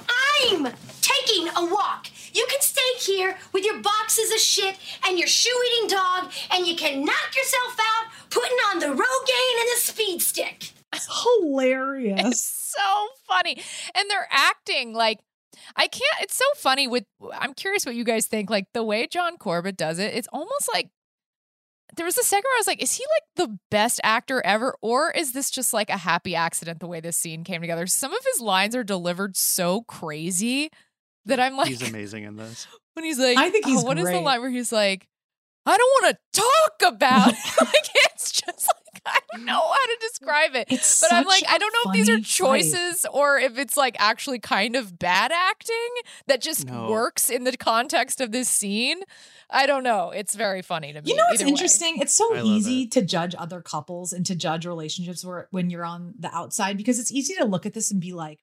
[0.09, 2.07] I'm taking a walk.
[2.37, 6.67] You can stay here with your boxes of shit and your shoe eating dog, and
[6.67, 10.69] you can knock yourself out putting on the Rogaine and the speed stick.
[10.93, 12.21] Hilarious.
[12.27, 13.59] It's so funny.
[13.95, 15.19] And they're acting like
[15.75, 18.51] I can't it's so funny with I'm curious what you guys think.
[18.51, 20.91] Like the way John Corbett does it, it's almost like
[21.95, 24.75] there was a second where I was like, is he like the best actor ever?
[24.81, 27.87] Or is this just like a happy accident the way this scene came together?
[27.87, 30.69] Some of his lines are delivered so crazy
[31.27, 32.67] that I'm like He's amazing in this.
[32.93, 35.07] when he's like, I think he's oh, what is the line where he's like,
[35.65, 37.27] I don't want to talk about
[37.61, 40.67] like it's just like I don't know how to describe it.
[40.69, 43.77] It's but I'm like, I don't know if these are funny choices or if it's
[43.77, 45.75] like actually kind of bad acting
[46.27, 46.89] that just No.
[46.89, 49.01] works in the context of this scene.
[49.49, 50.11] I don't know.
[50.11, 51.09] It's very funny to me.
[51.09, 51.51] You know what's either way.
[51.51, 51.97] interesting?
[51.99, 55.69] It's so I love easy to judge other couples and to judge relationships where when
[55.69, 58.39] you're on the outside because it's easy to look at this and be like,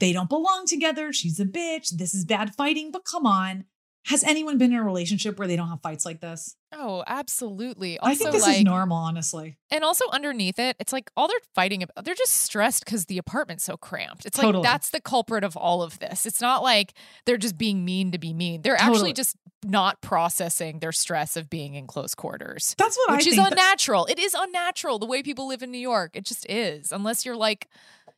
[0.00, 1.12] they don't belong together.
[1.12, 1.90] She's a bitch.
[1.96, 2.90] This is bad fighting.
[2.90, 3.64] But come on.
[4.06, 6.56] Has anyone been in a relationship where they don't have fights like this?
[6.72, 7.98] Oh, absolutely.
[8.00, 9.58] I think Also, this is like- normal, honestly.
[9.70, 13.18] And also underneath it, it's like all they're fighting about, they're just stressed because the
[13.18, 14.24] apartment's so cramped.
[14.24, 14.62] It's Totally.
[14.64, 16.24] like that's the culprit of all of this.
[16.24, 16.94] It's not like
[17.26, 18.62] they're just being mean to be mean.
[18.62, 18.94] They're Totally.
[18.96, 22.74] actually just not processing their stress of being in close quarters.
[22.78, 23.36] That's what I which is.
[23.36, 24.06] That's- unnatural.
[24.06, 26.12] It is unnatural the way people live in New York.
[26.16, 26.90] It just is.
[26.90, 27.68] Unless you're like,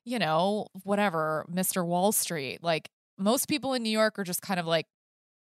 [0.04, 1.84] you know, whatever, Mr.
[1.84, 2.62] Wall Street.
[2.62, 4.86] Like most people in New York are just kind of like,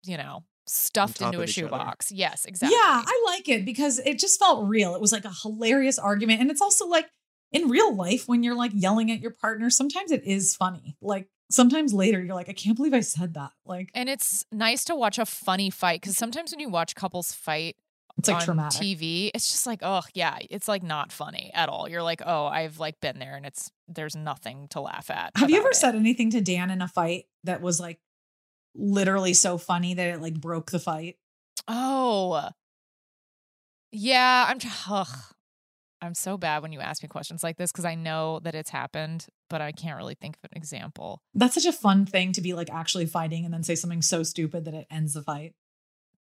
[0.03, 1.67] you know, stuffed into a of each other.
[1.69, 2.11] shoebox.
[2.11, 2.75] Yes, exactly.
[2.75, 4.95] Yeah, I like it because it just felt real.
[4.95, 6.41] It was like a hilarious argument.
[6.41, 7.07] And it's also like
[7.51, 10.95] in real life, when you're like yelling at your partner, sometimes it is funny.
[11.01, 13.51] Like sometimes later, you're like, I can't believe I said that.
[13.65, 17.33] Like, And it's nice to watch a funny fight because sometimes when you watch couples
[17.33, 17.75] fight
[18.19, 18.81] It's, like, traumatic.
[18.81, 21.89] TV, it's just like, oh yeah, it's like not funny at all.
[21.89, 25.31] You're like, oh, I've like been there and it's there's nothing to laugh at.
[25.35, 25.75] have you ever it.
[25.75, 27.99] said anything to Dan in a fight that was like
[28.75, 31.17] literally so funny that it like broke the fight?
[31.67, 32.49] Oh.
[33.91, 34.59] Yeah, I'm
[34.89, 35.07] ugh.
[36.01, 38.69] I'm so bad when you ask me questions like this because I know that it's
[38.69, 41.21] happened, but I can't really think of an example.
[41.33, 44.23] That's such a fun thing to be like actually fighting and then say something so
[44.23, 45.53] stupid that it ends the fight.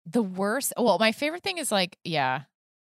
[0.06, 2.42] The worst, well, my favorite thing is like, yeah,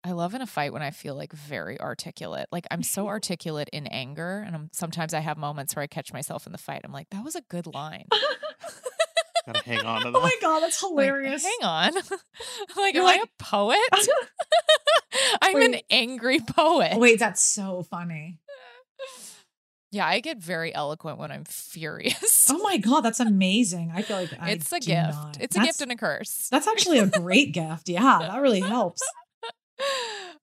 [0.04, 2.48] I love in a fight when I feel like very articulate.
[2.52, 6.12] Like I'm so articulate in anger, and I'm sometimes I have moments where I catch
[6.12, 6.82] myself in the fight.
[6.84, 8.08] I'm like, that was a good line.
[9.46, 11.44] Gotta hang on to Oh my god, that's Like, hilarious.
[11.44, 11.94] hang on,
[12.78, 13.78] like, You're am I like- a poet?
[15.42, 16.98] I'm an angry poet.
[16.98, 18.40] Wait, that's so funny.
[19.94, 22.50] Yeah, I get very eloquent when I'm furious.
[22.52, 23.92] Oh my god, that's amazing.
[23.94, 25.14] I feel like it's a do gift.
[25.14, 25.38] not.
[25.40, 26.48] It's a gift and a curse.
[26.50, 27.88] That's actually a great gift.
[27.88, 29.02] Yeah, that really helps.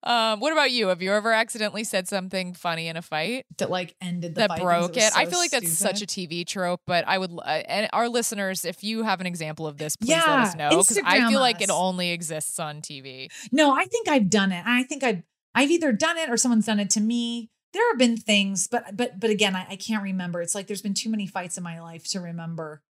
[0.02, 0.88] Um, what about you?
[0.88, 4.58] Have you ever accidentally said something funny in a fight That like ended the that
[4.58, 5.12] broke it?
[5.14, 6.06] I feel like that's such a.
[6.06, 9.76] TV trope, but I would, uh, and our listeners, if you have an example of
[9.76, 13.28] this, please let us know because I feel like it only exists on TV.
[13.52, 14.64] No, I think I've done it.
[14.66, 15.22] I think I've
[15.54, 17.50] I've either done it or someone's done it to me.
[17.72, 20.42] There have been things, but but but again, I, I can't remember.
[20.42, 22.82] It's like there's been too many fights in my life to remember.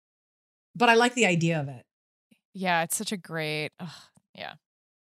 [0.75, 1.85] But I like the idea of it.
[2.53, 3.89] Yeah, it's such a great, ugh,
[4.35, 4.53] yeah.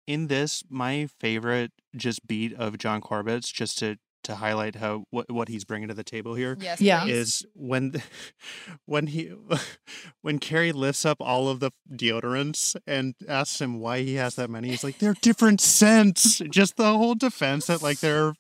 [0.07, 5.31] in this, my favorite just beat of John Corbett's, just to to highlight how what
[5.31, 7.03] what he's bringing to the table here, Yes, Yeah.
[7.03, 7.11] please.
[7.15, 7.93] is when
[8.85, 9.31] when he
[10.21, 14.49] when Carrie lifts up all of the deodorants and asks him why he has that
[14.49, 14.69] many.
[14.69, 16.39] He's like, they're different scents.
[16.49, 18.33] Just the whole defense that like they're.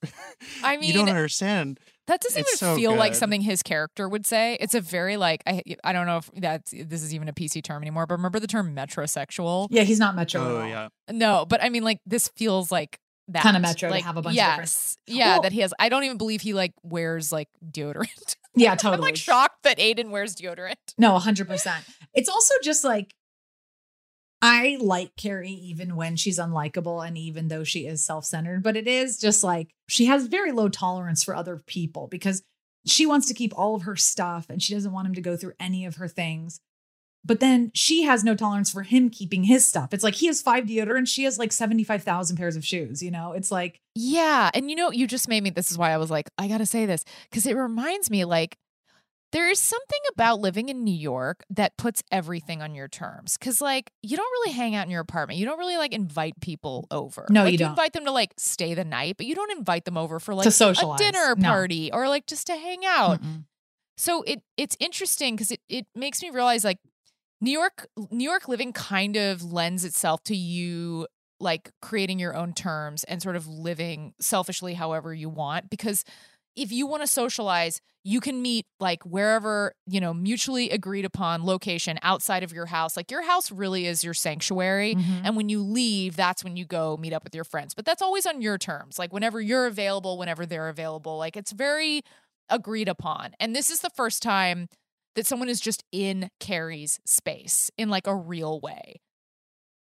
[0.63, 1.79] I mean you don't understand.
[2.07, 4.57] That doesn't It's even so feel like something his character would say.
[4.59, 7.63] It's a very like I I don't know if that's this is even a PC
[7.63, 9.67] term anymore, but remember the term metrosexual?
[9.71, 10.41] Yeah, he's not metro.
[10.41, 10.67] Oh, at Oh all.
[10.67, 10.87] yeah.
[11.11, 12.99] No, but I mean like this feels like
[13.29, 15.61] that Kinda metro to like, have a bunch of different- yes, yeah, Well- that he
[15.61, 15.73] has.
[15.79, 18.35] I don't even believe he like wears like deodorant.
[18.57, 18.95] Yeah, totally.
[18.95, 20.75] I'm like shocked that Aiden wears deodorant.
[20.97, 21.83] No, 100%.
[22.13, 23.13] It's also just like,
[24.41, 28.77] I like Carrie even when she's unlikable and even though she is self centered, but
[28.77, 32.43] it is just like she has very low tolerance for other people because
[32.85, 35.35] she wants to keep all of her stuff and she doesn't want him to go
[35.35, 36.61] through any of her things.
[37.25, 39.93] But then she has no tolerance for him keeping his stuff.
[39.93, 43.31] It's like he has five deodorants, she has like 75,000 pairs of shoes, you know?
[43.31, 45.49] It's like, Yeah, and you know, you just made me.
[45.49, 48.57] This is why I was like, I gotta say this because it reminds me like
[49.31, 53.35] there is something about living in New York that puts everything on your terms.
[53.37, 55.39] Cause like you don't really hang out in your apartment.
[55.39, 57.25] You don't really like invite people over.
[57.29, 57.71] No, Like, you don't.
[57.71, 60.47] invite them to like stay the night, but you don't invite them over for like
[60.49, 61.49] To a dinner No.
[61.49, 63.21] party or like just to hang out.
[63.21, 63.45] mm-mm.
[63.97, 66.77] So it it's interesting because it it makes me realize like
[67.41, 71.07] New York New York living kind of lends itself to you
[71.39, 76.03] like creating your own terms and sort of living selfishly however you want because
[76.55, 81.43] if you want to socialize you can meet like wherever you know mutually agreed upon
[81.45, 82.95] location outside of your house.
[82.95, 85.21] Like your house really is your sanctuary Mhm.
[85.25, 87.73] and when you leave that's when you go meet up with your friends.
[87.73, 91.51] But that's always on your terms like whenever you're available whenever they're available like it's
[91.51, 92.01] very
[92.49, 93.33] agreed upon.
[93.39, 94.69] And this is the first time
[95.15, 99.01] that someone is just in Carrie's space in like a real way.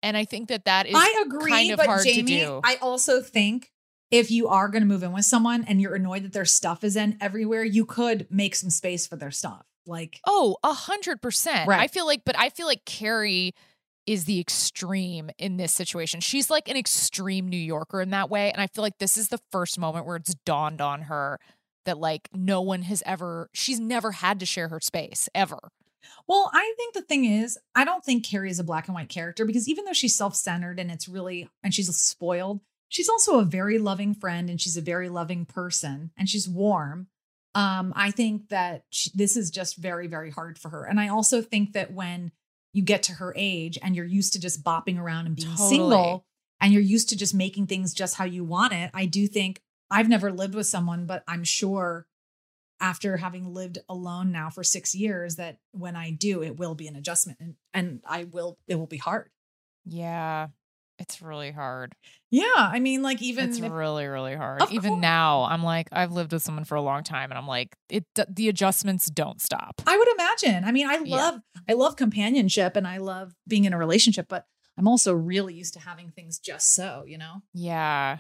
[0.04, 2.62] And I think that that is I agree, kind of but hard Jamie, to do.
[2.64, 3.72] I also think
[4.10, 6.84] if you are going to move in with someone and you're annoyed that their stuff
[6.84, 9.66] is in everywhere, you could make some space for their stuff.
[9.86, 11.70] Like, oh, a hundred percent.
[11.70, 13.54] I feel like, but I feel like Carrie
[14.08, 16.20] is the extreme in this situation.
[16.20, 18.52] She's like an extreme New Yorker in that way.
[18.52, 21.40] And I feel like this is the first moment where it's dawned on her
[21.86, 25.72] that like no one has ever, she's never had to share her space ever.
[26.28, 29.10] Well, I think the thing is, I don't think Carrie is a black and white
[29.10, 33.40] character because even though she's self centered and it's really, and she's spoiled, she's also
[33.40, 37.08] a very loving friend and she's a very loving person and she's warm.
[37.54, 40.86] Um, I think that she, this is just very, very hard for her.
[40.86, 42.32] And I also think that when
[42.74, 45.70] you get to her age and you're used to just bopping around and being Totally.
[45.70, 46.26] single
[46.62, 49.62] and you're used to just making things just how you want it, I do think
[49.92, 52.08] I've never lived with someone, but I'm sure
[52.80, 56.88] after having lived alone now for six years that when I do, it will be
[56.88, 59.30] an adjustment and, and I will, it will be hard.
[59.86, 60.48] Yeah.
[60.98, 61.94] It's really hard.
[62.30, 62.44] Yeah.
[62.56, 64.62] I mean, like even It's if- really, really hard.
[64.72, 67.76] Even now, I'm like, I've lived with someone for a long time and I'm like,
[67.90, 69.82] it the adjustments don't stop.
[69.88, 70.64] I would imagine.
[70.64, 71.16] I mean, I Yeah.
[71.18, 74.46] love I love companionship and I love being in a relationship, but
[74.78, 77.42] I'm also really used to having things just so, you know?
[77.54, 78.20] Yeah.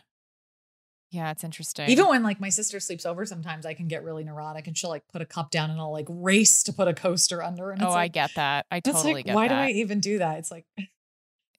[1.11, 1.89] Yeah, it's interesting.
[1.89, 4.89] Even when like my sister sleeps over, sometimes I can get really neurotic and she'll
[4.89, 7.71] like put a cup down and I'll like race to put a coaster under.
[7.71, 8.65] And oh, it's I get that.
[8.71, 9.53] I totally like, get why that.
[9.55, 10.39] Why do I even do that?
[10.39, 10.65] It's like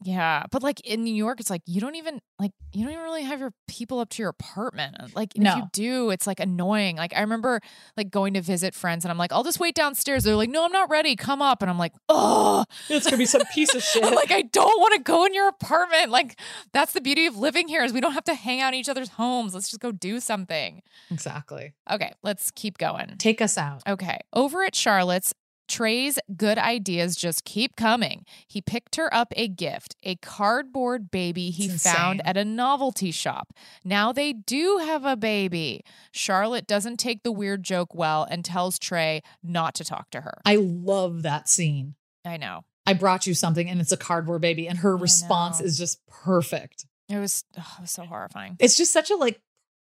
[0.04, 3.04] Yeah, but like in New York, it's like you don't even like you don't even
[3.04, 4.96] really have your people up to your apartment.
[4.98, 6.96] Uh, Like and if you do, it's like annoying.
[6.96, 7.60] Like I remember
[7.96, 10.24] like going to visit friends, and I'm like, I'll just wait downstairs.
[10.24, 11.16] They're like, No, I'm not ready.
[11.16, 14.04] Come up, and I'm like, Oh, it's gonna be some piece of shit.
[14.04, 16.10] I'm like I don't want to go in your apartment.
[16.10, 16.38] Like
[16.72, 18.88] that's the beauty of living here is we don't have to hang out in each
[18.88, 19.54] other's homes.
[19.54, 20.82] Let's just go do something.
[21.10, 21.74] exactly.
[21.90, 23.14] Okay, let's keep going.
[23.18, 23.82] Take us out.
[23.86, 24.18] Okay.
[24.32, 25.34] Over at Charlotte's,
[25.68, 28.24] Trey's good ideas just keep coming.
[28.46, 33.52] He picked her up a gift, a cardboard baby he found at a novelty shop.
[33.84, 35.84] Now they do have a baby.
[36.10, 40.40] Charlotte doesn't take the weird joke well and tells Trey not to talk to her.
[40.44, 41.94] I love that scene.
[42.24, 42.64] I know.
[42.86, 46.86] I brought you something and it's a cardboard baby, and her response is just perfect.
[47.08, 48.56] It was, oh, it was so horrifying.
[48.58, 49.40] It's just such a like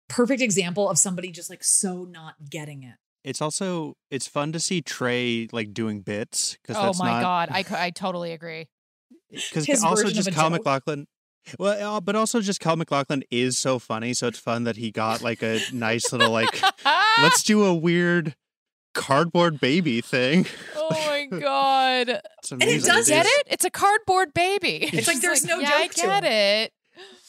[0.10, 2.96] perfect example of somebody just like so not getting it.
[3.24, 7.22] It's also it's fun to see Trey like doing bits because Oh that's my not
[7.22, 7.50] God.
[7.52, 8.68] I, I totally agree.
[9.32, 10.60] because also just a Kyle joke.
[10.60, 11.08] MacLachlan.
[11.60, 14.92] Well, uh, but also just Kyle MacLachlan is so funny, so it's fun that he
[14.92, 16.62] got like a nice little like
[17.18, 18.36] let's do a weird
[18.94, 20.46] cardboard baby thing.
[20.86, 22.10] Oh my God.
[22.40, 23.48] It's it does Get it?
[23.48, 24.90] It's a cardboard baby.
[24.92, 26.74] It's like there's no yeah, I joke to get it.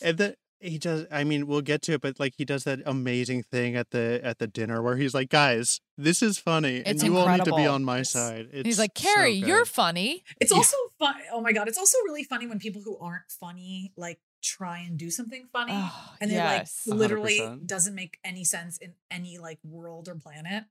[0.03, 1.07] And the, he does.
[1.11, 4.21] I mean, we'll get to it, but like he does that amazing thing at the
[4.25, 7.45] at the dinner where he's like, "Guys, this is funny, and It's you all need
[7.45, 10.25] to be on my side." It's He's like, Carrie, good." you're funny.
[10.41, 10.59] It's Yeah.
[10.59, 11.15] also fun.
[11.33, 14.99] Oh my god, it's also really funny when people who aren't funny like try and
[14.99, 16.83] do something funny, Oh, and it yes.
[16.87, 17.67] like literally 100%.
[17.67, 20.65] doesn't make any sense in any like world or planet.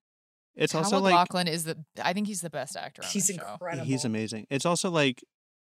[0.56, 1.84] It's Hal also like MacLachlan is the.
[2.02, 3.02] I think he's the best actor.
[3.04, 3.54] On He's the show.
[3.54, 3.86] incredible.
[3.86, 4.46] he's amazing.
[4.52, 5.24] It's also like.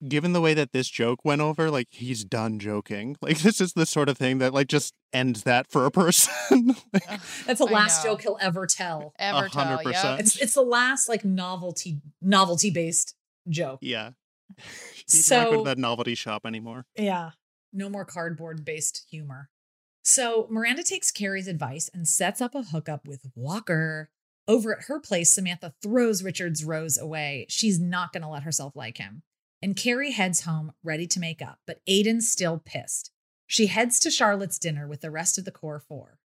[0.07, 3.16] Given the way that this joke went over, like he's done joking.
[3.22, 6.76] Like this is the sort of thing that like just ends that for a person.
[6.92, 9.12] Like, That's the last joke he'll ever tell.
[9.18, 9.82] Ever A tell?
[9.90, 10.16] Yeah.
[10.18, 13.14] It's it's the last like novelty novelty based
[13.49, 13.78] joke.
[13.82, 14.11] yeah,
[15.07, 16.84] he's not So- going to that novelty shop anymore.
[16.96, 17.30] Yeah.
[17.72, 19.51] No more cardboard based humor.
[20.05, 24.11] So Miranda takes Carrie's advice and sets up a hookup with Walker.
[24.46, 27.44] Over at her place, Samantha throws Richard's rose away.
[27.51, 29.22] She's not going to let herself like him.
[29.61, 33.11] And Carrie heads home, ready to make up, but Aiden's still pissed.
[33.46, 36.18] She heads to Charlotte's dinner with the rest of the core four.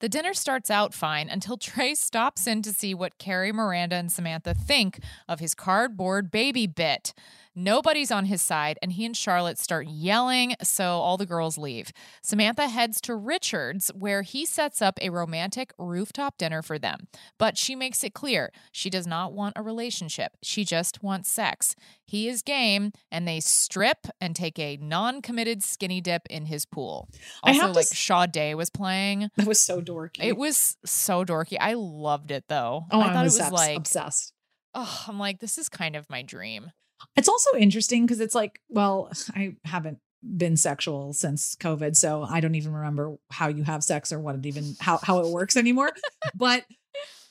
[0.00, 4.12] The dinner starts out fine until Trey stops in to see what Carrie, Miranda, and
[4.12, 7.14] Samantha think of his cardboard baby bit.
[7.60, 11.90] Nobody's on his side, and he and Charlotte start yelling, so all the girls leave.
[12.22, 17.08] Samantha heads to Richard's, where he sets up a romantic rooftop dinner for them.
[17.36, 21.74] But she makes it clear she does not want a relationship, she just wants sex.
[22.06, 26.64] He is game, and they strip and take a non committed skinny dip in his
[26.64, 27.08] pool.
[27.42, 29.30] I Also, like s- Sade was playing.
[29.36, 30.20] That was so dorky.
[30.22, 31.56] It was so dorky.
[31.60, 32.84] I loved it though.
[32.92, 34.32] Oh, I thought it was obs- like, obsessed.
[34.74, 36.70] oh, I'm like, this is kind of my dream.
[37.16, 39.98] It's also interesting because it's like, well, I haven't
[40.36, 44.34] been sexual since COVID, so I don't even remember how you have sex or what
[44.34, 45.92] it even how how it works anymore.
[46.34, 46.64] but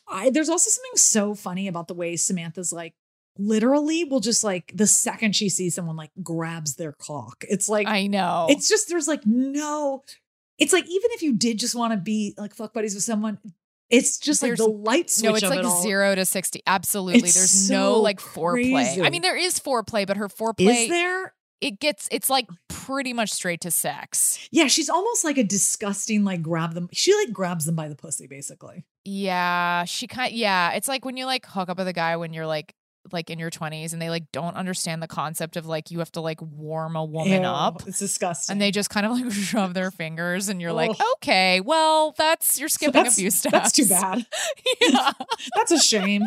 [0.07, 2.93] I there's also something so funny about the way Samantha's like
[3.37, 7.43] literally will just like the second she sees someone like grabs their cock.
[7.49, 8.47] It's like I know.
[8.49, 10.03] it's just there's like no
[10.57, 13.37] it's like even if you did just want to be like fuck buddies with someone,
[13.89, 16.61] it's just like There's- the light switch no, it's like it zero to sixty.
[16.67, 17.29] Absolutely.
[17.29, 19.05] It's There's no so like foreplay.
[19.05, 21.33] I mean, there is foreplay, but her foreplay Is there?
[21.61, 24.47] it gets it's like pretty much straight to sex.
[24.51, 26.89] Yeah, she's almost like a disgusting, like grab them.
[26.93, 28.85] She like grabs them by the pussy, basically.
[29.05, 32.33] Yeah, she kind yeah, it's like when you like hook up with a guy when
[32.33, 32.73] you're like
[33.11, 36.11] like in your 20s and they like don't understand the concept of like you have
[36.13, 37.83] to like warm a woman Ew, up.
[37.87, 38.53] It's disgusting.
[38.53, 42.59] And they just kind of like shove their fingers and you're like, okay, well, that's
[42.59, 43.51] you're skipping that's, a few steps.
[43.51, 44.25] That's too bad.
[44.81, 45.11] yeah.
[45.55, 46.23] That's a shame.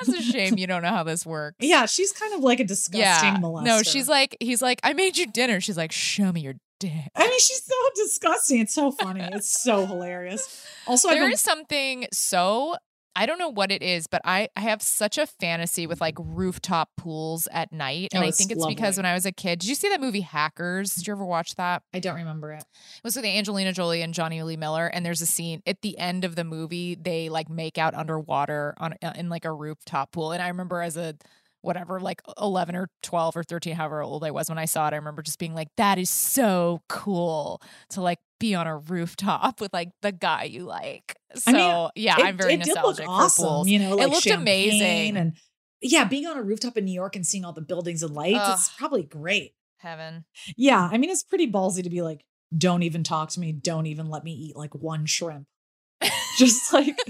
[0.00, 1.56] That's a shame you don't know how this works.
[1.60, 3.36] Yeah, she's kind of like a disgusting Yeah.
[3.36, 3.64] molester.
[3.64, 5.60] No, she's like, he's like, I made you dinner.
[5.60, 7.10] She's like, show me your dick.
[7.14, 8.60] I mean, she's so disgusting.
[8.60, 9.20] It's so funny.
[9.32, 10.66] It's so hilarious.
[10.86, 12.76] Also, I There is something so
[13.16, 16.14] I don't know what it is, but I, I have such a fantasy with like
[16.18, 18.10] rooftop pools at night.
[18.12, 20.00] And Oh, I think it's because when I was a kid, did you see that
[20.00, 20.94] movie Hackers?
[20.94, 21.82] Did you ever watch that?
[21.92, 22.62] I don't remember it.
[22.62, 24.86] It was with Angelina Jolie and Jonny Lee Miller.
[24.86, 28.74] And there's a scene at the end of the movie, they like make out underwater
[28.78, 30.32] on uh, in like a rooftop pool.
[30.32, 31.16] And I remember as a
[31.62, 34.94] whatever, like 11 or 12 or 13, however old I was when I saw it,
[34.94, 39.60] I remember just being like, that is so cool to like be on a rooftop
[39.60, 41.14] with like the guy you like.
[41.36, 43.68] So I mean, yeah, it- I'm very it did look nostalgic awesome.
[43.68, 45.16] You know, like it looked amazing.
[45.16, 45.36] and
[45.80, 48.48] yeah, being on a rooftop in New York and seeing all the buildings and lights,
[48.50, 49.54] it's probably great.
[49.78, 50.24] Heaven.
[50.56, 52.24] Yeah, I mean, it's pretty ballsy to be like,
[52.56, 55.46] don't even talk to me, don't even let me eat like one shrimp.
[56.36, 56.98] Just like,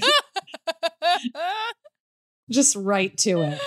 [2.51, 3.61] just right to it.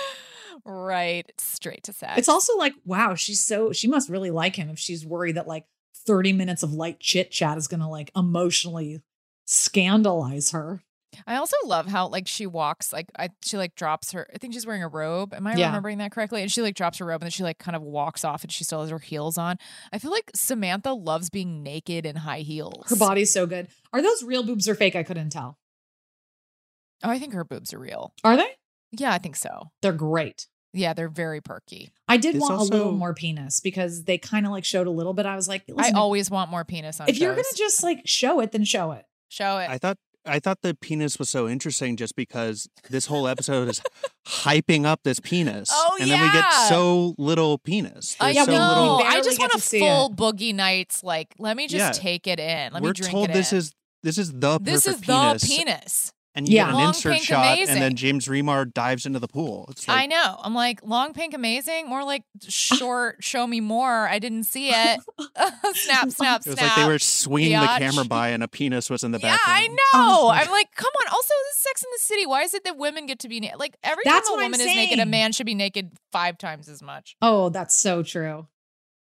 [0.64, 1.30] right.
[1.38, 2.18] Straight to sex.
[2.18, 5.46] It's also like, wow, she's so she must really like him if she's worried that
[5.48, 5.64] like
[6.06, 9.00] 30 minutes of light chit chat is gonna like emotionally
[9.46, 10.82] scandalize her.
[11.28, 14.52] I also love how like she walks like I she like drops her I think
[14.52, 15.32] she's wearing a robe.
[15.32, 15.66] Am I Yeah.
[15.66, 16.42] remembering that correctly?
[16.42, 18.50] And she like drops her robe and then she like kind of walks off and
[18.50, 19.56] she still has her heels on.
[19.92, 22.86] I feel like Samantha loves being naked in high heels.
[22.88, 23.68] Her body's so good.
[23.92, 24.96] Are those real boobs or fake?
[24.96, 25.56] I couldn't tell.
[27.04, 28.12] Oh, I think her boobs are real.
[28.24, 28.48] Are they?
[28.92, 29.70] Yeah, I think so.
[29.82, 30.48] They're great.
[30.74, 31.92] Yeah, they're very perky.
[32.08, 34.90] I did This want a little more penis because they kind of like showed a
[34.90, 35.24] little bit.
[35.24, 38.02] I was like, I listen, always want more penis on if you're gonna just like
[38.04, 39.04] show it, then show it.
[39.28, 39.70] show it.
[39.70, 39.96] I thought
[40.26, 43.82] I thought the penis was so interesting just because this whole episode is
[44.26, 45.68] hyping up this penis.
[45.72, 46.68] Oh, and then we get yeah.
[46.68, 48.16] so little penis.
[48.18, 48.68] I There's so know.
[48.68, 50.16] little I barely just get want to a see full it.
[50.16, 51.04] boogie nights.
[51.04, 52.02] Like, let me just Yeah.
[52.02, 52.72] take it in.
[52.72, 53.58] Let We're me drink told it this in.
[53.58, 53.72] is
[54.02, 55.56] this is the this is perfect the penis.
[55.56, 56.12] penis.
[56.36, 56.64] And you Yeah.
[56.64, 59.66] get an Long, insert pink, shot and then James Remar dives into the pool.
[59.70, 60.36] It's like I know.
[60.42, 61.88] I'm like long pink, amazing.
[61.88, 63.22] More like short.
[63.22, 64.08] show me more.
[64.08, 65.00] I didn't see it.
[65.20, 66.40] snap, snap, snap.
[66.44, 66.76] it was snap.
[66.76, 69.58] like they were swinging the camera by and a penis was in the Yeah, background.
[69.58, 69.74] I know.
[69.94, 71.08] Oh I'm like, come on.
[71.12, 72.26] Also, this is Sex and the City.
[72.26, 73.58] Why is it that women get to be naked?
[73.60, 76.68] Like every That's time a woman is naked, a man should be naked five times
[76.68, 77.16] as much.
[77.22, 78.48] Oh, that's so true.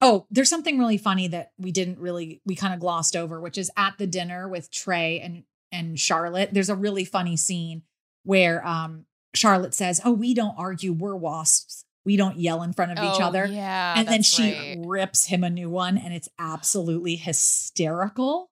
[0.01, 3.59] Oh, there's something really funny that we didn't really we kind of glossed over, which
[3.59, 6.49] is at the dinner with Trey and and Charlotte.
[6.53, 7.83] There's a really funny scene
[8.23, 11.85] where um Charlotte says, "Oh, we don't argue, we're wasps.
[12.03, 14.77] We don't yell in front of each Oh, other." Yeah, and then she right.
[14.85, 18.51] rips him a new one and it's absolutely hysterical.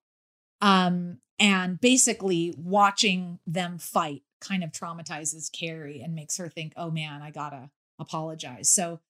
[0.60, 6.90] Um and basically watching them fight kind of traumatizes Carrie and makes her think, "Oh
[6.90, 9.00] man, I got to apologize." So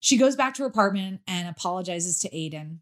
[0.00, 2.78] she goes back to her apartment and apologizes to Aiden.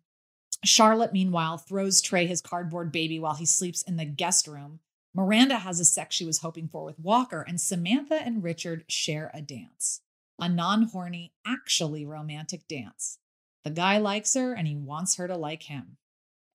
[0.65, 4.81] Charlotte, meanwhile, throws Trey his cardboard baby while he sleeps in the guest room.
[5.15, 9.31] Miranda has a sex she was hoping for with Walker, and Samantha and Richard share
[9.33, 10.01] a dance.
[10.41, 13.19] A non horny, actually romantic dance.
[13.65, 15.97] The guy likes her and he wants her to like him.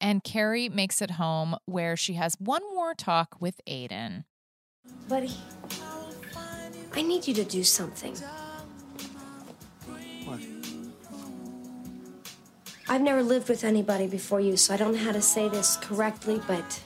[0.02, 4.26] And Carrie makes it home where she has one more talk with Aiden.
[5.08, 5.32] Buddy,
[6.94, 8.16] I need you to do something.
[10.26, 10.59] What?
[12.92, 15.78] I've never lived with anybody before you, so I don't know how to say this
[15.78, 16.82] correctly, but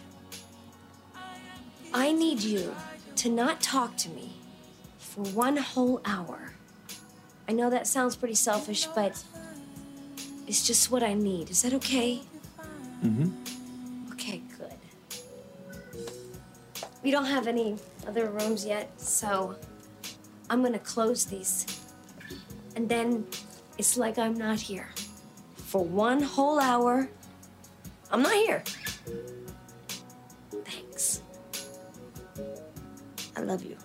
[1.94, 2.76] I need you
[3.16, 4.34] to not talk to me
[4.98, 6.52] for one whole hour.
[7.48, 9.24] I know that sounds pretty selfish, but
[10.46, 11.50] it's just what I need.
[11.50, 12.22] Is that okay?
[13.02, 14.12] Mm-hmm.
[14.12, 14.76] Okay, good.
[17.02, 19.56] We don't have any other rooms yet, so
[20.50, 21.66] I'm gonna close these.
[22.76, 23.26] And then
[23.78, 24.90] it's like I'm not here.
[25.74, 27.10] For one whole hour,
[28.12, 28.64] I'm not here.
[30.66, 31.24] Thanks.
[33.36, 33.76] I love you.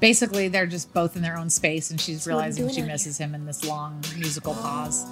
[0.00, 2.84] Basically, they're just both in their own space, and she's So what are you realizing
[2.84, 5.06] she misses him in this long musical pause.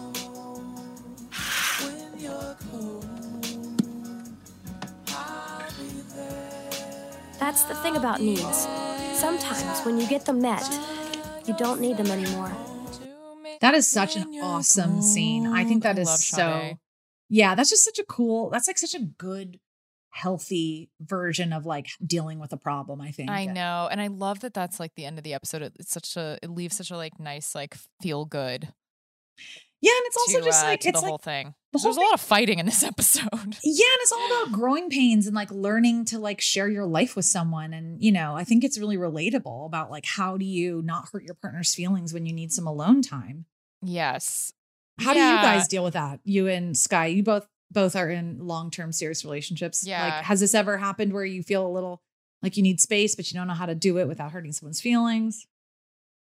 [7.38, 8.66] That's the thing about needs.
[9.14, 10.64] Sometimes when you get them met,
[11.46, 12.50] You don't need them anymore.
[13.60, 15.46] That is such an awesome scene.
[15.46, 16.78] I think that I is so.
[17.28, 18.50] Yeah, that's just such a cool.
[18.50, 19.60] That's like such a good,
[20.16, 23.00] healthy version of like dealing with a problem.
[23.00, 23.30] I think.
[23.30, 24.54] I know, and I love that.
[24.54, 25.62] That's like the end of the episode.
[25.78, 26.38] It's such a.
[26.42, 28.72] It leaves such a like nice like feel good.
[29.82, 31.54] Yeah, and it's also to, just uh, like to it's the like whole thing.
[31.72, 33.28] the There's whole a lot of fighting in this episode.
[33.32, 37.14] Yeah, and it's all about growing pains and like learning to like share your life
[37.14, 37.74] with someone.
[37.74, 41.24] And, you know, I think it's really relatable about like how do you not hurt
[41.24, 43.44] your partner's feelings when you need some alone time?
[43.82, 44.52] Yes.
[44.98, 46.20] How do you guys deal with that?
[46.24, 49.84] You and Sky, you both both are in long-term serious relationships.
[49.86, 50.04] Yeah.
[50.04, 52.00] Like has this ever happened where you feel a little
[52.42, 54.80] like you need space, but you don't know how to do it without hurting someone's
[54.80, 55.46] feelings?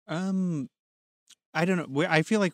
[0.08, 0.70] Um,
[1.54, 2.06] I don't know.
[2.08, 2.54] I feel like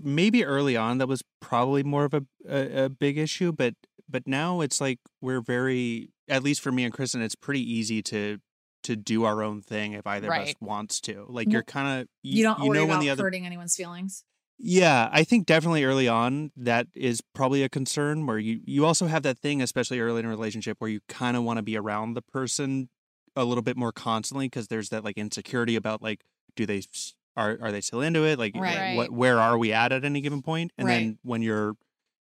[0.00, 3.74] maybe early on that was probably more of a, a a big issue, but
[4.08, 8.02] but now it's like we're very at least for me and Kristen, it's pretty easy
[8.02, 8.38] to
[8.82, 11.26] to do our own thing if either of us wants to.
[11.28, 14.24] Like you're kind of You, don't worry know about when the other hurting anyone's feelings.
[14.62, 19.06] Yeah, I think definitely early on that is probably a concern where you you also
[19.06, 21.76] have that thing, especially early in a relationship, where you kind of want to be
[21.76, 22.90] around the person
[23.36, 26.22] a little bit more constantly because there's that like insecurity about like
[26.56, 28.92] do they s- are are they still into it like Right.
[28.96, 30.72] what where are we at at any given point?
[30.72, 30.96] point and Right.
[30.96, 31.74] then when you're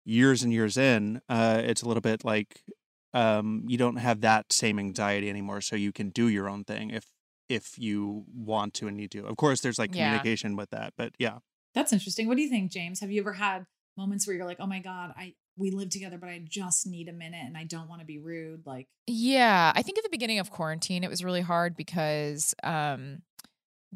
[0.05, 2.63] years and years in uh it's a little bit like
[3.15, 6.91] um you don't have that same anxiety anymore so you can do your own thing
[6.91, 7.07] if
[7.49, 9.97] if you want to and need to of course there's like Yeah.
[9.97, 11.39] communication with that but yeah
[11.79, 12.27] That's interesting.
[12.27, 12.99] What do you think, James?
[12.99, 13.65] Have you ever had
[13.97, 17.09] moments where you're like, "Oh my god, I we live together, but I just need
[17.09, 20.11] a minute and I don't want to be rude." Like, Yeah, I think at the
[20.11, 23.23] beginning of quarantine, it was really hard because um,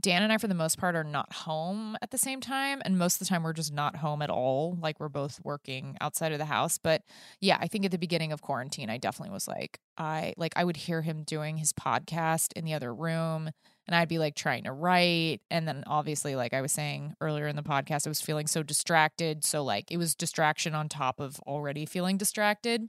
[0.01, 2.81] Dan and I, for the most part, are not home at the same time.
[2.85, 4.79] And most of the time, we're just not home at all.
[4.81, 6.79] Like, we're both working outside of the house.
[6.79, 7.03] But
[7.41, 10.63] yeah, I think at the beginning of quarantine, I definitely was like, I like, I
[10.63, 13.51] would hear him doing his podcast in the other room.
[13.87, 15.41] And I'd be like trying to write.
[15.51, 18.63] And then obviously, like I was saying earlier in the podcast, I was feeling so
[18.63, 19.45] distracted.
[19.45, 22.89] So, like, it was distraction on top of already feeling distracted.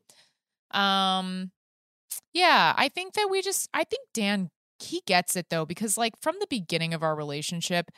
[0.72, 1.52] Um,
[2.34, 6.14] yeah, I think that we just I think Dan he gets it though because like
[6.22, 7.92] from the beginning of our relationship,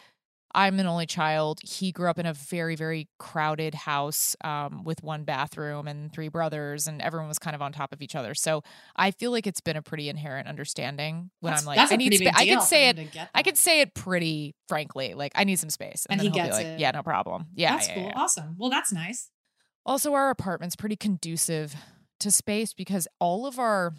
[0.56, 1.60] I'm an only child.
[1.62, 6.30] He grew up in a very very crowded house um, with one bathroom and three
[6.30, 8.34] brothers, and everyone was kind of on top of each other.
[8.34, 8.64] So
[8.96, 12.10] I feel like it's been a pretty inherent understanding when That's- I'm like I need
[12.10, 13.00] pretty spa- I can say it
[13.36, 16.44] I can say it pretty frankly like I need some space, And then he he'll
[16.44, 16.80] be gets like, it.
[16.80, 17.48] Yeah, no problem.
[17.54, 18.04] Yeah, that's yeah, cool.
[18.06, 18.14] yeah.
[18.16, 18.56] Awesome.
[18.58, 19.30] Well, that's nice.
[19.86, 21.76] Also, our apartment's pretty conducive
[22.22, 23.94] to space because all of our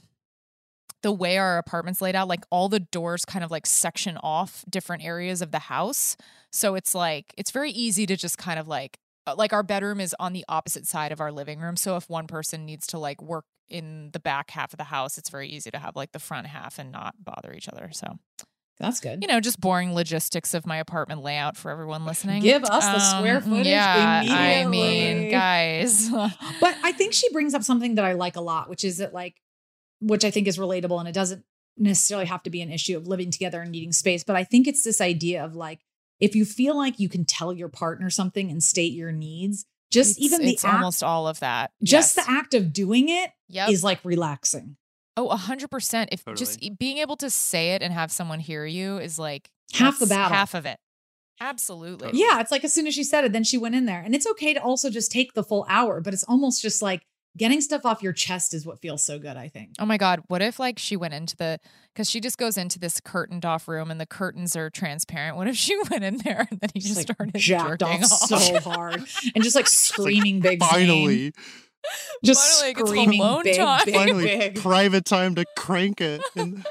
[1.07, 4.65] the way our apartment's laid out, like all the doors kind of like section off
[4.69, 6.17] different areas of the house.
[6.51, 10.01] So it's like it's very easy to just kind of like uh, like our bedroom
[10.01, 11.77] is on the opposite side of our living room.
[11.77, 15.17] So if one person needs to like work in the back half of the house,
[15.17, 17.91] it's very easy to have like the front half and not bother each other.
[17.93, 18.19] So
[18.81, 19.21] That's good.
[19.23, 22.43] you know, just boring logistics of my apartment layout for everyone listening.
[22.43, 26.11] Give us the square Um, footage Yeah, I mean, guys.
[26.61, 29.15] but I think she brings up something that I like a lot, which is that
[29.15, 29.37] like,
[30.01, 31.45] which I think is relatable, and it doesn't
[31.79, 34.25] necessarily have to be an issue of living together and needing space.
[34.25, 35.81] But I think it's this idea of like,
[36.21, 40.13] if you feel like you can tell your partner something and state your needs, just
[40.19, 41.71] It's- even the it's act, almost all of that.
[41.83, 42.25] just Yes.
[42.27, 43.83] the act of doing it is Yep.
[43.83, 44.77] like relaxing.
[45.19, 46.11] Oh, a hundred percent.
[46.13, 46.67] If just Totally.
[46.67, 50.07] e- being able to say it and have someone hear you is like Half the
[50.07, 50.35] battle.
[50.37, 50.79] Half of it.
[51.41, 52.11] Absolutely.
[52.15, 54.01] Yeah, it's like as soon as she said it, then she went in there.
[54.01, 57.03] And it's okay to also just take the full hour, but it's almost just like
[57.37, 59.71] getting stuff off your chest is what feels so good, I think.
[59.79, 60.23] Oh my God.
[60.29, 61.59] What if like she went into the
[61.95, 65.37] because she just goes into this curtained off room and the curtains are transparent.
[65.37, 68.11] What if she went in there and then he just like started jacked jerking off
[68.11, 71.33] so hard and just like screaming big finally
[72.25, 73.83] just Finally, it gets screaming alone big, time.
[73.85, 74.61] big, finally big.
[74.61, 76.65] private time to crank it in,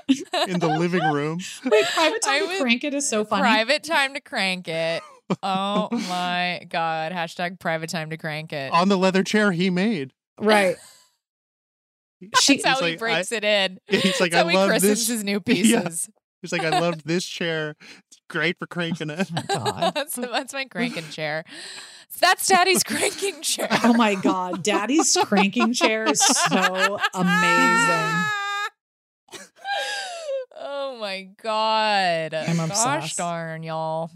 [0.49, 3.41] in the living room Wait, private time I to would- crank it is so funny.
[3.41, 5.01] Private time to crank it.
[5.41, 7.11] Oh my God.
[7.13, 8.71] Hashtag private time to crank it.
[8.73, 10.75] on the leather chair he made Right.
[12.21, 13.77] That's He's how he like, breaks I- it in.
[13.87, 15.53] he's like That's i love christens this his new Yeah.
[15.81, 16.09] pieces.
[16.41, 19.29] he's like i love this chair it's great for oh cranking it
[19.93, 21.43] that's, that's my cranking chair.
[22.21, 23.67] That's Daddy's cranking chair.
[23.83, 28.25] Oh my god, Daddy's cranking chair is so amazing.
[30.57, 32.33] oh my god.
[32.33, 33.17] I'm Gosh obsessed.
[33.17, 34.11] darn, y'all.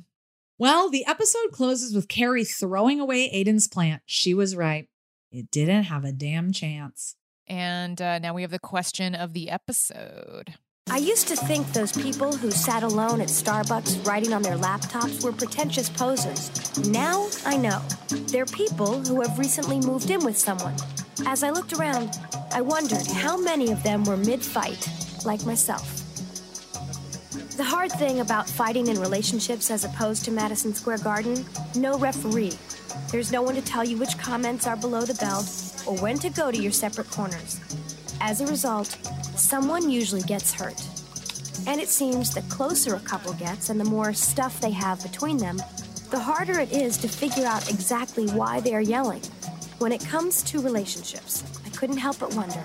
[0.57, 4.01] Well, the episode closes with Carrie throwing away Aiden's plant.
[4.05, 4.88] She was right.
[5.32, 7.16] It didn't have a damn chance.
[7.48, 10.56] And uh, now we have the question of the episode.
[10.92, 15.24] I used to think those people who sat alone at Starbucks writing on their laptops
[15.24, 16.50] were pretentious posers.
[16.90, 17.80] Now I know.
[18.32, 20.76] They're people who have recently moved in with someone.
[21.28, 22.18] As I looked around,
[22.52, 24.88] I wondered how many of them were mid fight,
[25.26, 25.96] like myself.
[27.56, 32.54] The hard thing about fighting in relationships as opposed to Madison Square Garden no referee.
[33.12, 35.46] There's no one to tell you which comments are below the belt
[35.86, 37.60] or when to go to your separate corners.
[38.22, 38.98] As a result,
[39.36, 40.82] someone usually gets hurt.
[41.68, 45.38] And it seems the closer a couple gets and the more stuff they have between
[45.38, 45.58] them,
[46.10, 49.22] the harder it is to figure out exactly why they are yelling.
[49.78, 52.64] When it comes to relationships, I couldn't help but wonder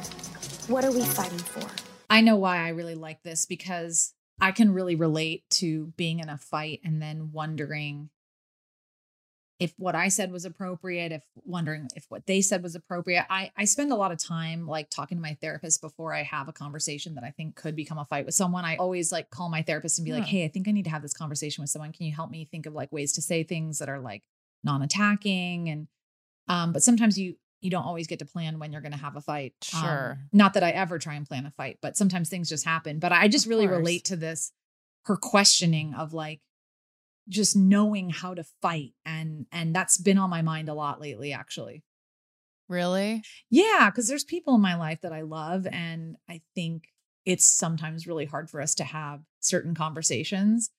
[0.69, 1.69] what are we fighting for?
[2.09, 6.29] I know why I really like this because I can really relate to being in
[6.29, 8.11] a fight and then wondering
[9.61, 13.25] if what I said was appropriate, if wondering if what they said was appropriate.
[13.31, 16.49] I I spend a lot of time like talking to my therapist before I have
[16.49, 18.65] a conversation that I think could become a fight with someone.
[18.65, 20.29] I always like call my therapist and be like, Hmm.
[20.31, 21.93] "Hey, I think I need to have this conversation with someone.
[21.93, 24.25] Can you help me think of like ways to say things that are like
[24.65, 25.89] non-attacking and
[26.49, 29.17] um but sometimes you you don't always get to plan when you're going to have
[29.17, 29.55] a fight.
[29.75, 30.19] Um, Sure.
[30.35, 32.99] not that I ever try and plan a fight, but sometimes things just happen.
[32.99, 33.79] But I just Of really course.
[33.79, 34.53] relate to this
[35.07, 36.41] her questioning of like
[37.29, 41.33] just knowing how to fight and and that's been on my mind a lot lately
[41.33, 41.83] actually
[42.69, 43.23] Really?
[43.51, 46.85] yeah because there's people in my life that i love and i think
[47.27, 50.71] it's sometimes really hard for us to have certain conversations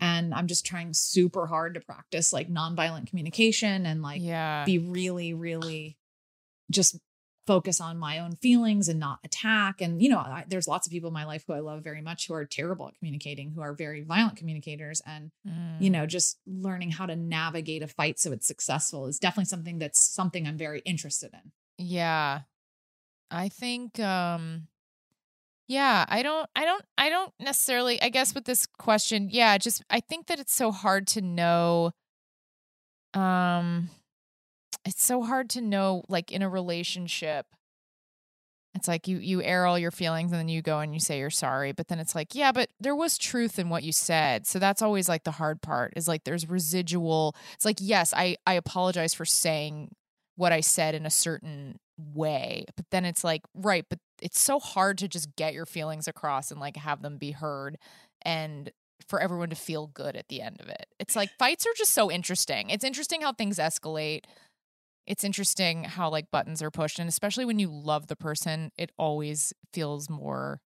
[0.00, 4.64] and i'm just trying super hard to practice like nonviolent communication and like Yeah.
[4.64, 5.98] be really really
[6.70, 6.98] just
[7.46, 10.90] focus on my own feelings and not attack and you know I, there's lots of
[10.92, 13.60] people in my life who i love very much who are terrible at communicating who
[13.60, 15.30] are very violent communicators and
[15.80, 15.92] you Mm.
[15.92, 20.04] know just learning how to navigate a fight so it's successful is definitely something that's
[20.04, 22.42] something i'm very interested in Yeah.
[23.30, 24.68] I think um
[25.66, 29.82] yeah, I don't I don't I don't necessarily I guess with this question, yeah, just
[29.90, 31.92] I think that it's so hard to know
[33.14, 33.88] um
[34.84, 37.46] it's so hard to know like in a relationship
[38.74, 41.18] it's like you you air all your feelings and then you go and you say
[41.18, 44.46] you're sorry but then it's like yeah but there was truth in what you said.
[44.46, 48.36] So that's always like the hard part is like there's residual it's like yes i
[48.46, 49.94] i apologize for saying
[50.36, 54.58] what i said in a certain way but then it's like right but it's so
[54.58, 57.78] hard to just get your feelings across and like have them be heard
[58.22, 58.72] and
[59.06, 60.86] for everyone to feel good at the end of it.
[60.98, 62.70] It's like fights are just so interesting.
[62.70, 64.24] It's interesting how things escalate
[65.06, 68.90] it's interesting how like buttons are pushed and especially when you love the person it
[68.98, 70.60] always feels more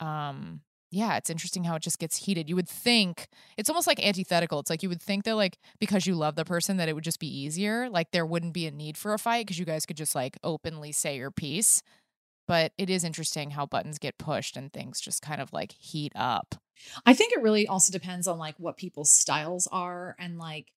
[0.00, 2.48] um yeah it's interesting how it just gets heated.
[2.48, 4.58] You would think it's almost like antithetical.
[4.60, 7.04] It's like you would think that like because you love the person that it would
[7.04, 9.84] just be easier like there wouldn't be a need for a fight because you guys
[9.86, 11.82] could just like openly say your piece.
[12.46, 16.12] But it is interesting how buttons get pushed and things just kind of like heat
[16.16, 16.54] up.
[17.04, 20.72] I think it really also depends on like what people's styles are and like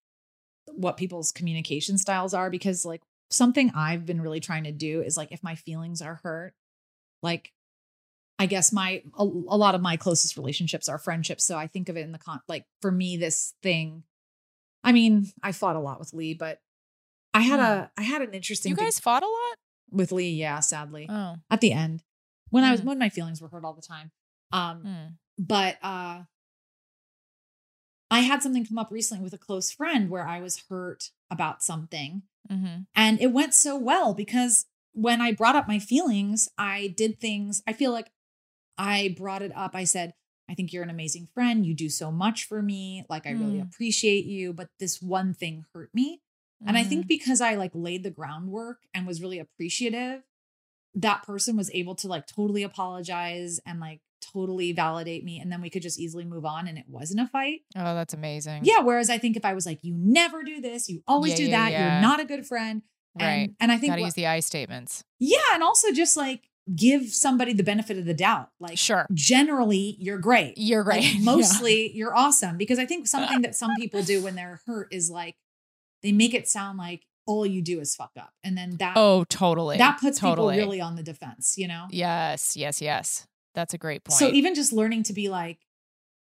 [0.68, 5.18] what people's communication styles are because like something i've been really trying to do is
[5.18, 6.54] like if my feelings are hurt
[7.24, 7.52] like
[8.40, 11.90] i guess my a, a lot of my closest relationships are friendships so i think
[11.90, 14.04] of it in the con like for me this thing
[14.84, 16.60] i mean i fought a lot with lee but
[17.34, 19.58] i had a i had an interesting you thing- guys fought a lot
[19.92, 22.04] with lee yeah sadly oh at the end
[22.50, 22.86] when i was Mm.
[22.86, 24.12] when my feelings were hurt all the time
[24.52, 25.14] um Mm.
[25.40, 26.22] but uh
[28.12, 31.64] I had something come up recently with a close friend where I was hurt about
[31.64, 32.82] something mm-hmm.
[32.94, 37.64] and it went so well because when I brought up my feelings, I did things.
[37.66, 38.12] I feel like
[38.78, 39.72] I brought it up.
[39.74, 40.14] I said,
[40.50, 41.66] I think you're an amazing friend.
[41.66, 43.06] You do so much for me.
[43.10, 43.62] Like, I really Mm.
[43.64, 44.52] appreciate you.
[44.52, 46.22] But this one thing hurt me.
[46.68, 46.90] And I Mm-hmm.
[46.90, 50.24] think because I like laid the groundwork and was really appreciative,
[50.94, 55.40] that person was able to like totally apologize and like totally validate me.
[55.40, 57.62] And then we could just easily move on and it wasn't a fight.
[57.76, 58.80] oh that's amazing Yeah.
[58.80, 61.44] Whereas I think if I was like, you never do this, you always Yeah, do
[61.46, 61.94] yeah, that, yeah.
[61.94, 62.82] you're not a good friend.
[63.20, 65.38] And, right and I think, gotta what- use the i statements yeah.
[65.54, 68.50] And also just like give somebody the benefit of the doubt.
[68.60, 70.54] Like, sure generally, you're great.
[70.58, 71.24] you're Like, great Yeah.
[71.26, 72.58] mostly, you're awesome.
[72.58, 75.36] Because I think something that some people do when they're hurt is like,
[76.04, 78.32] they make it sound like all you do is fuck up.
[78.44, 80.56] And then that, oh totally that puts totally.
[80.56, 81.88] people really on the defense, you know?
[81.90, 83.28] Yes, yes, yes.
[83.54, 84.18] That's a great point.
[84.20, 85.60] So even just learning to be like,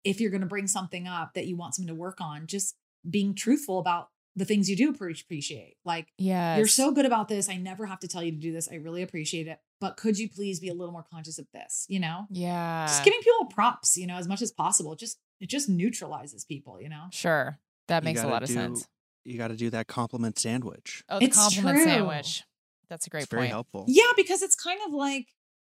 [0.03, 2.75] if you're going to bring something up that you want someone to work on, just
[3.09, 5.75] being truthful about the things you do appreciate.
[5.83, 7.49] Like, yeah, you're so good about this.
[7.49, 8.69] I never have to tell you to do this.
[8.71, 9.59] I really appreciate it.
[9.81, 11.85] But could you please be a little more conscious of this?
[11.89, 12.85] You know, Yeah.
[12.85, 14.95] just giving people props, you know, as much as possible.
[14.95, 17.05] Just it just neutralizes people, you know.
[17.11, 17.57] Sure.
[17.87, 18.87] That makes a lot of do- sense.
[19.25, 21.03] You got to do that compliment sandwich.
[21.09, 21.83] Oh, the It's compliment true.
[21.85, 22.43] sandwich.
[22.89, 23.85] That's a great it's very helpful.
[23.87, 25.27] Yeah, because it's kind of like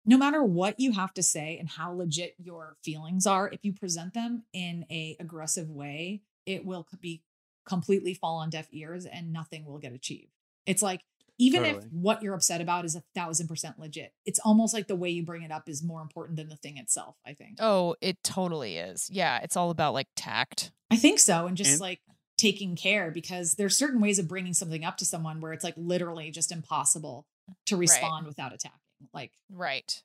[0.07, 3.73] no matter what you have to say and how legit your feelings are, if you
[3.73, 7.21] present them in a aggressive way, it will be
[7.67, 10.31] completely fall on deaf ears and nothing will get achieved.
[10.65, 11.01] It's like
[11.37, 14.95] even if what you're upset about is a thousand percent legit, it's almost like the
[14.95, 17.15] way you bring it up is more important than the thing itself.
[17.25, 17.57] I think.
[17.59, 19.09] Oh, it totally is.
[19.11, 20.71] Yeah, it's all about like tact.
[20.89, 21.99] I think so, and just And- like
[22.37, 25.73] taking care because there's certain ways of bringing something up to someone where it's like
[25.75, 27.25] literally just impossible
[27.65, 28.79] to respond without attacking.
[29.13, 30.03] Like, Right.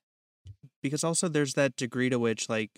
[0.82, 2.70] because also there's that degree to which like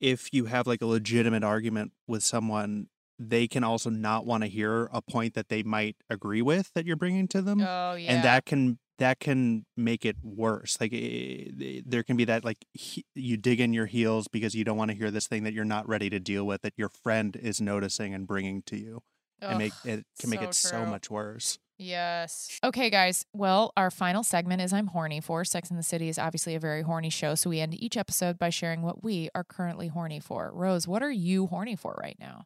[0.00, 4.48] if you have like a legitimate argument with someone they can also not want to
[4.48, 8.14] hear a point that they might agree with that you're bringing to them Oh yeah.
[8.14, 12.44] and that can that can make it worse like eh, eh, there can be that
[12.44, 15.42] like he, you dig in your heels because you don't want to hear this thing
[15.44, 18.76] that you're not ready to deal with that your friend is noticing and bringing to
[18.76, 19.02] you
[19.42, 22.60] and make it can make so it so much worse Yes.
[22.62, 23.24] Okay, guys.
[23.32, 25.46] Well, our final segment is I'm horny for.
[25.46, 28.38] Sex and the City is obviously a very horny show, so we end each episode
[28.38, 30.50] by sharing what we are currently horny for.
[30.52, 32.44] Rose, what are you horny for right now?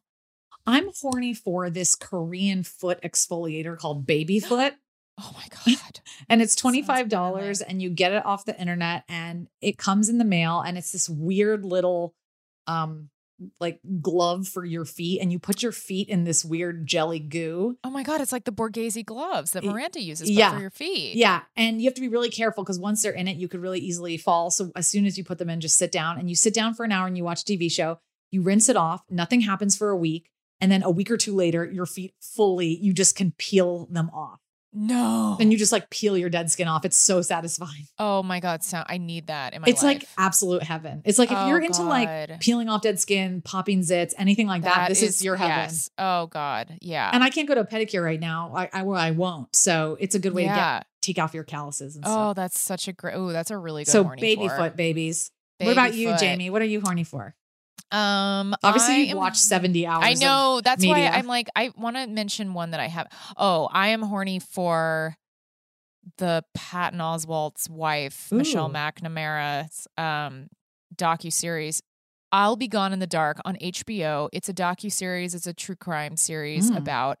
[0.65, 4.75] I'm horny for this Korean foot exfoliator called Baby Foot.
[5.19, 5.99] Oh my god.
[6.29, 10.23] and it's $25 and you get it off the internet and it comes in the
[10.25, 12.13] mail and it's this weird little
[12.67, 13.09] um
[13.59, 17.77] like glove for your feet and you put your feet in this weird jelly goo.
[17.83, 20.53] Oh my god, it's like the Borghese gloves that Miranda uses yeah.
[20.53, 21.15] for your feet.
[21.15, 23.61] Yeah, and you have to be really careful because once they're in it, you could
[23.61, 24.51] really easily fall.
[24.51, 26.73] So as soon as you put them in, just sit down and you sit down
[26.73, 27.99] for an hour and you watch a TV show.
[28.31, 29.03] You rinse it off.
[29.09, 30.29] Nothing happens for a week,
[30.61, 34.09] and then a week or two later, your feet fully you just can peel them
[34.11, 34.39] off.
[34.77, 35.37] No.
[35.39, 36.83] And you just like peel your dead skin off.
[36.85, 37.87] It's so satisfying.
[37.97, 40.01] Oh my god, so I need that in my It's life.
[40.01, 41.01] like absolute heaven.
[41.05, 41.87] It's like if Oh, you're into God.
[41.87, 45.55] like peeling off dead skin, popping zits, anything like that, this is, your heaven.
[45.55, 45.89] yes.
[45.97, 46.77] Oh god.
[46.81, 47.09] Yeah.
[47.13, 48.51] And I can't go to a pedicure right now.
[48.55, 49.55] I I, well, I won't.
[49.55, 50.77] So it's a good way to Yeah.
[50.79, 52.35] get take off your calluses and Oh, stuff.
[52.35, 53.15] that's such a great.
[53.15, 53.91] Oh, that's a really good.
[53.91, 54.57] so horny baby for.
[54.57, 55.31] foot babies.
[55.59, 56.19] Baby what about you, foot.
[56.19, 56.49] Jamie?
[56.49, 57.33] What are you horny for?
[57.95, 60.03] Um, Obviously, I am- watched 70 hours.
[60.05, 60.61] I know.
[60.63, 61.07] That's why.
[61.07, 63.07] I'm like, I want to mention one that I have.
[63.37, 65.15] Oh, I am horny for
[66.17, 70.47] the Patton Oswalt's wife, Michelle McNamara's um,
[70.95, 71.81] docu series.
[72.31, 74.27] I'll be gone in the dark on HBO.
[74.33, 75.33] It's a docu series.
[75.33, 76.77] It's a true crime series Mm.
[76.77, 77.17] about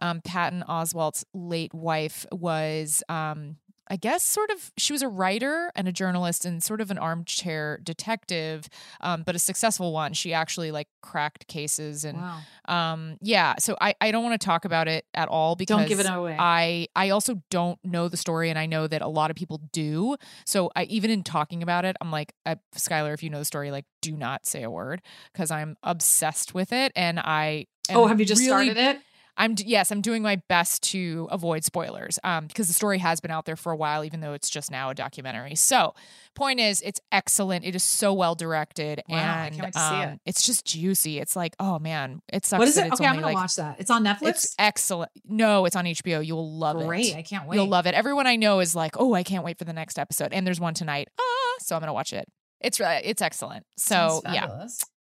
[0.00, 3.02] um, Patton Oswalt's late wife was.
[3.08, 3.56] Um,
[3.92, 6.96] I guess sort of she was a writer and a journalist and sort of an
[6.96, 8.66] armchair detective,
[9.02, 10.14] um, but a successful one.
[10.14, 12.38] She actually like cracked cases and Wow.
[12.68, 15.88] um yeah so i i don't want to talk about it at all because Don't
[15.88, 16.36] give it away.
[16.38, 19.60] i i also don't know the story and i know that a lot of people
[19.72, 20.16] do
[20.46, 23.44] so i even in talking about it i'm like uh, skylar if you know the
[23.44, 27.96] story like do not say a word because i'm obsessed with it and i am
[27.98, 29.00] Oh, have you just really- started it?
[29.36, 33.30] I'm yes, I'm doing my best to avoid spoilers um because the story has been
[33.30, 35.54] out there for a while even though it's just now a documentary.
[35.54, 35.94] So,
[36.34, 37.64] point is it's excellent.
[37.64, 40.20] It is so well directed Wow, I and can't wait to see um, it.
[40.26, 41.18] it's just juicy.
[41.18, 42.86] It's like, oh man, it sucks What is it?
[42.88, 43.76] it's Okay, I'm gonna like watch that.
[43.80, 44.28] It's on Netflix.
[44.28, 45.10] it's excellent.
[45.24, 46.24] No, it's on HBO.
[46.24, 46.86] You'll love it.
[46.86, 47.56] Great, I can't wait.
[47.56, 47.94] You'll love it.
[47.94, 50.60] Everyone I know is like, "Oh, I can't wait for the next episode." And there's
[50.60, 51.08] one tonight.
[51.18, 52.26] Ah, so I'm going to watch it.
[52.60, 53.64] It's re- it's excellent.
[53.76, 54.66] So, yeah.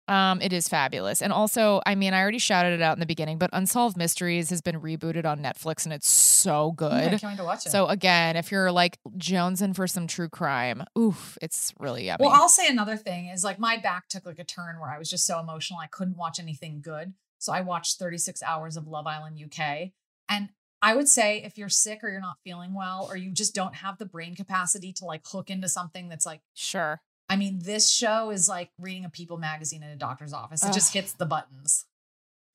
[0.10, 1.22] Um, it is fabulous.
[1.22, 4.50] And also, I mean, I already shouted it out in the beginning, but Unsolved Mysteries
[4.50, 6.92] has been rebooted on Netflix and it's so good.
[6.92, 7.70] Okay, I can't wait to watch it.
[7.70, 12.26] So again, if you're like jonesing for some true crime, oof, it's really yummy.
[12.26, 14.98] Well, I'll say another thing is like my back took like a turn where I
[14.98, 17.14] was just so emotional I couldn't watch anything good.
[17.38, 19.92] So I watched 36 hours of Love Island UK.
[20.28, 20.50] And
[20.82, 23.76] I would say if you're sick or you're not feeling well or you just don't
[23.76, 27.02] have the brain capacity to like hook into something that's like sure.
[27.30, 30.64] I mean, this show is like reading a People magazine in a doctor's office.
[30.66, 31.86] It just hits the buttons.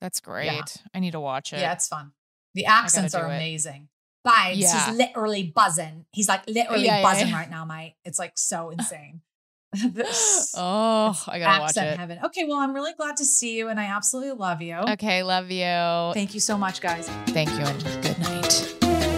[0.00, 0.76] That's great.
[0.92, 1.60] I need to watch it.
[1.60, 2.12] Yeah, it's fun.
[2.54, 3.36] The accents are do it.
[3.36, 3.88] amazing.
[4.26, 4.54] Vibes.
[4.56, 4.86] Yeah.
[4.86, 6.06] He's literally buzzing.
[6.12, 7.36] He's like literally Yeah, yeah, buzzing yeah.
[7.38, 7.94] right now, mate.
[8.04, 9.20] It's like so insane.
[9.92, 11.98] This Oh, I gotta watch it.
[11.98, 12.18] heaven.
[12.24, 14.76] Okay, well, I'm really glad to see you and I absolutely love you.
[14.76, 16.12] Okay, love you.
[16.14, 17.08] Thank you so much, guys.
[17.28, 18.83] Thank you and good night.